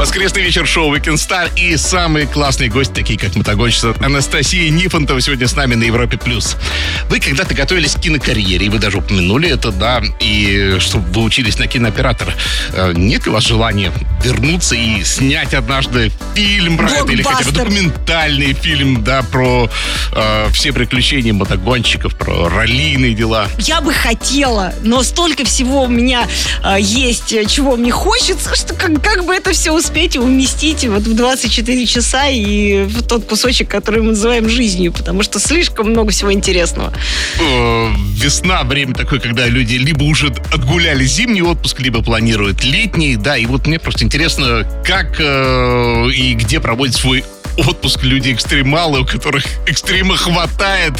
Воскресный 0.00 0.40
вечер 0.40 0.66
шоу 0.66 0.96
Weekend 0.96 1.16
Star 1.16 1.50
и 1.56 1.76
самые 1.76 2.26
классные 2.26 2.70
гости, 2.70 2.90
такие 2.90 3.18
как 3.18 3.36
мотогонщица 3.36 3.94
Анастасия 4.00 4.70
Нифонтова 4.70 5.20
сегодня 5.20 5.46
с 5.46 5.54
нами 5.54 5.74
на 5.74 5.82
Европе+. 5.82 6.16
плюс. 6.16 6.56
Вы 7.10 7.20
когда-то 7.20 7.52
готовились 7.52 7.96
к 7.96 8.00
кинокарьере, 8.00 8.64
и 8.64 8.68
вы 8.70 8.78
даже 8.78 8.96
упомянули 8.96 9.50
это, 9.50 9.70
да, 9.70 10.02
и 10.18 10.78
чтобы 10.80 11.06
вы 11.12 11.22
учились 11.22 11.58
на 11.58 11.66
кинооператора. 11.66 12.32
Э, 12.72 12.94
нет 12.96 13.26
ли 13.26 13.30
у 13.30 13.34
вас 13.34 13.44
желания 13.44 13.92
вернуться 14.24 14.74
и 14.74 15.04
снять 15.04 15.52
однажды 15.52 16.10
фильм 16.34 16.78
про 16.78 16.90
это, 16.90 17.12
или 17.12 17.22
хотя 17.22 17.44
бы 17.44 17.52
документальный 17.52 18.54
фильм, 18.54 19.04
да, 19.04 19.20
про 19.20 19.70
э, 20.12 20.46
все 20.54 20.72
приключения 20.72 21.34
мотогонщиков, 21.34 22.16
про 22.16 22.48
раллийные 22.48 23.12
дела? 23.12 23.48
Я 23.58 23.82
бы 23.82 23.92
хотела, 23.92 24.72
но 24.82 25.02
столько 25.02 25.44
всего 25.44 25.82
у 25.82 25.88
меня 25.88 26.26
э, 26.64 26.76
есть, 26.80 27.28
чего 27.50 27.76
мне 27.76 27.90
хочется, 27.90 28.56
что 28.56 28.72
как, 28.72 29.02
как 29.02 29.26
бы 29.26 29.34
это 29.34 29.52
все 29.52 29.72
успеть 29.72 29.89
успеть 29.90 30.16
уместить 30.16 30.84
вот 30.84 31.02
в 31.02 31.16
24 31.16 31.86
часа 31.86 32.28
и 32.28 32.84
в 32.84 33.02
тот 33.02 33.24
кусочек, 33.24 33.68
который 33.68 34.02
мы 34.02 34.10
называем 34.10 34.48
жизнью, 34.48 34.92
потому 34.92 35.24
что 35.24 35.40
слишком 35.40 35.90
много 35.90 36.12
всего 36.12 36.32
интересного. 36.32 36.92
Э, 37.40 37.88
весна, 38.14 38.62
время 38.62 38.94
такое, 38.94 39.18
когда 39.18 39.48
люди 39.48 39.74
либо 39.74 40.04
уже 40.04 40.28
отгуляли 40.28 41.04
зимний 41.04 41.42
отпуск, 41.42 41.80
либо 41.80 42.04
планируют 42.04 42.62
летний, 42.62 43.16
да, 43.16 43.36
и 43.36 43.46
вот 43.46 43.66
мне 43.66 43.80
просто 43.80 44.04
интересно, 44.04 44.64
как 44.84 45.16
э, 45.18 46.10
и 46.14 46.34
где 46.34 46.60
проводят 46.60 46.94
свой 46.94 47.24
отпуск 47.56 48.02
люди-экстремалы, 48.02 49.00
у 49.00 49.06
которых 49.06 49.44
экстрима 49.66 50.16
хватает. 50.16 50.94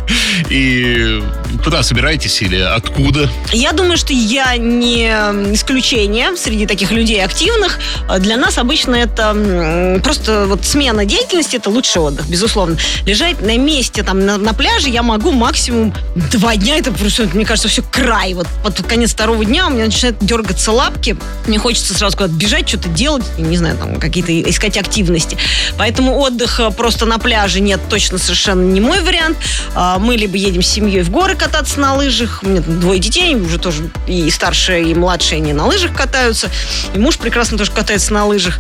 И 0.49 1.23
куда 1.65 1.83
собираетесь 1.83 2.41
или 2.43 2.59
откуда? 2.59 3.31
Я 3.53 3.73
думаю, 3.73 3.97
что 3.97 4.13
я 4.13 4.57
не 4.57 5.09
исключение 5.55 6.37
среди 6.37 6.67
таких 6.67 6.91
людей 6.91 7.25
активных. 7.25 7.79
Для 8.19 8.37
нас 8.37 8.59
обычно 8.59 8.95
это 8.95 10.01
просто 10.03 10.47
вот 10.47 10.65
смена 10.65 11.05
деятельности, 11.05 11.57
это 11.57 11.71
лучший 11.71 12.03
отдых, 12.03 12.29
безусловно. 12.29 12.77
Лежать 13.05 13.41
на 13.43 13.57
месте 13.57 14.03
там 14.03 14.25
на, 14.25 14.39
на 14.39 14.55
пляже 14.55 14.89
я 14.89 15.03
могу 15.03 15.33
максимум 15.33 15.95
два 16.33 16.57
дня. 16.57 16.77
Это 16.77 16.93
просто, 16.93 17.29
мне 17.33 17.45
кажется, 17.45 17.69
все 17.69 17.83
край. 17.83 18.35
Вот 18.35 18.47
под 18.63 18.81
конец 18.83 19.13
второго 19.13 19.45
дня 19.45 19.67
у 19.67 19.71
меня 19.71 19.87
начинают 19.87 20.19
дергаться 20.21 20.73
лапки. 20.73 21.17
Мне 21.47 21.59
хочется 21.59 21.95
сразу 21.95 22.17
куда-то 22.17 22.35
бежать, 22.35 22.69
что-то 22.69 22.89
делать, 22.89 23.25
не 23.39 23.57
знаю, 23.57 23.77
там 23.77 24.01
какие-то 24.01 24.33
искать 24.51 24.77
активности. 24.77 25.37
Поэтому 25.77 26.19
отдых 26.19 26.40
отдых 26.41 26.61
э, 26.61 26.71
просто 26.71 27.07
на 27.07 27.19
пляже 27.19 27.61
нет, 27.61 27.81
точно 27.89 28.19
совершенно 28.19 28.63
не 28.63 28.81
мой 28.81 29.01
вариант. 29.03 29.37
А, 29.75 29.99
мы 29.99 30.17
либо 30.17 30.37
едем 30.37 30.63
с 30.63 30.67
семьей 30.67 31.03
в 31.03 31.11
горы 31.11 31.37
кататься 31.37 31.79
на 31.81 31.95
лыжах. 31.95 32.41
У 32.43 32.49
меня 32.49 32.61
двое 32.61 32.99
детей, 32.99 33.35
уже 33.35 33.59
тоже 33.59 33.91
и 34.07 34.31
старшие, 34.31 34.91
и 34.91 34.95
младшие 34.95 35.39
они 35.39 35.53
на 35.53 35.67
лыжах 35.67 35.95
катаются. 35.95 36.49
И 36.95 36.99
муж 36.99 37.19
прекрасно 37.19 37.59
тоже 37.59 37.71
катается 37.73 38.13
на 38.13 38.27
лыжах. 38.27 38.59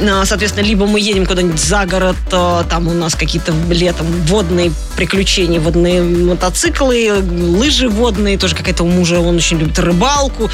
А, 0.00 0.24
соответственно, 0.24 0.64
либо 0.64 0.86
мы 0.86 1.00
едем 1.00 1.26
куда-нибудь 1.26 1.60
за 1.60 1.86
город, 1.86 2.16
там 2.30 2.88
у 2.88 2.92
нас 2.92 3.14
какие-то 3.14 3.52
летом 3.70 4.06
водные 4.26 4.72
приключения, 4.96 5.60
водные 5.60 6.02
мотоциклы, 6.02 7.12
лыжи 7.12 7.88
водные, 7.88 8.38
тоже 8.38 8.54
какая-то 8.54 8.84
у 8.84 8.88
мужа, 8.88 9.20
он 9.20 9.36
очень 9.36 9.58
любит 9.58 9.78
рыбалку 9.78 10.50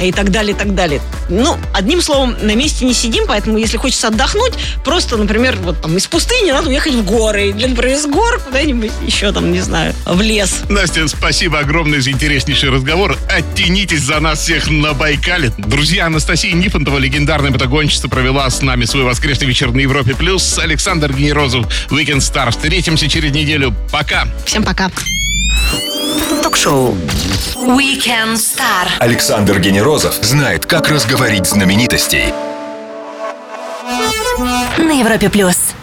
и 0.00 0.12
так 0.12 0.30
далее, 0.30 0.54
и 0.54 0.58
так 0.58 0.74
далее. 0.74 1.00
Ну, 1.28 1.56
одним 1.72 2.00
словом, 2.00 2.36
на 2.42 2.54
месте 2.54 2.84
не 2.84 2.94
сидим, 2.94 3.24
поэтому 3.26 3.58
если 3.58 3.76
хочется 3.76 4.08
отдохнуть, 4.08 4.52
просто, 4.84 5.16
например, 5.16 5.56
вот 5.62 5.80
там 5.80 5.96
из 5.96 6.06
пустыни 6.06 6.50
надо 6.50 6.68
уехать 6.68 6.94
в 6.94 7.04
горы, 7.04 7.48
или, 7.48 7.66
например, 7.66 7.96
из 7.96 8.06
гор 8.06 8.40
куда-нибудь 8.40 8.92
еще 9.06 9.32
там, 9.32 9.52
не 9.52 9.60
знаю, 9.60 9.94
в 10.04 10.20
лес. 10.20 10.62
Настя, 10.68 11.06
спасибо 11.08 11.58
огромное 11.58 12.00
за 12.00 12.10
интереснейший 12.10 12.70
разговор. 12.70 13.16
Оттянитесь 13.30 14.02
за 14.02 14.20
нас 14.20 14.40
всех 14.40 14.70
на 14.70 14.92
Байкале. 14.94 15.52
Друзья, 15.58 16.06
Анастасия 16.06 16.54
Нифонтова, 16.54 16.98
легендарная 16.98 17.52
патагонщица, 17.52 18.08
провела 18.08 18.48
с 18.48 18.62
нами 18.62 18.85
свой 18.86 19.04
воскресный 19.04 19.46
вечер 19.46 19.70
на 19.72 19.80
Европе+. 19.80 20.14
плюс. 20.14 20.58
Александр 20.58 21.12
Генерозов, 21.12 21.66
Weekend 21.90 22.18
Star. 22.18 22.50
Встретимся 22.50 23.08
через 23.08 23.32
неделю. 23.32 23.74
Пока. 23.90 24.26
Всем 24.44 24.64
пока. 24.64 24.90
Ток-шоу. 26.42 26.96
Weekend 27.54 28.34
Star. 28.34 28.88
Александр 28.98 29.58
Генерозов 29.58 30.14
знает, 30.22 30.66
как 30.66 30.88
разговорить 30.88 31.46
знаменитостей. 31.46 32.32
На 34.78 35.00
Европе+. 35.00 35.28
плюс. 35.30 35.75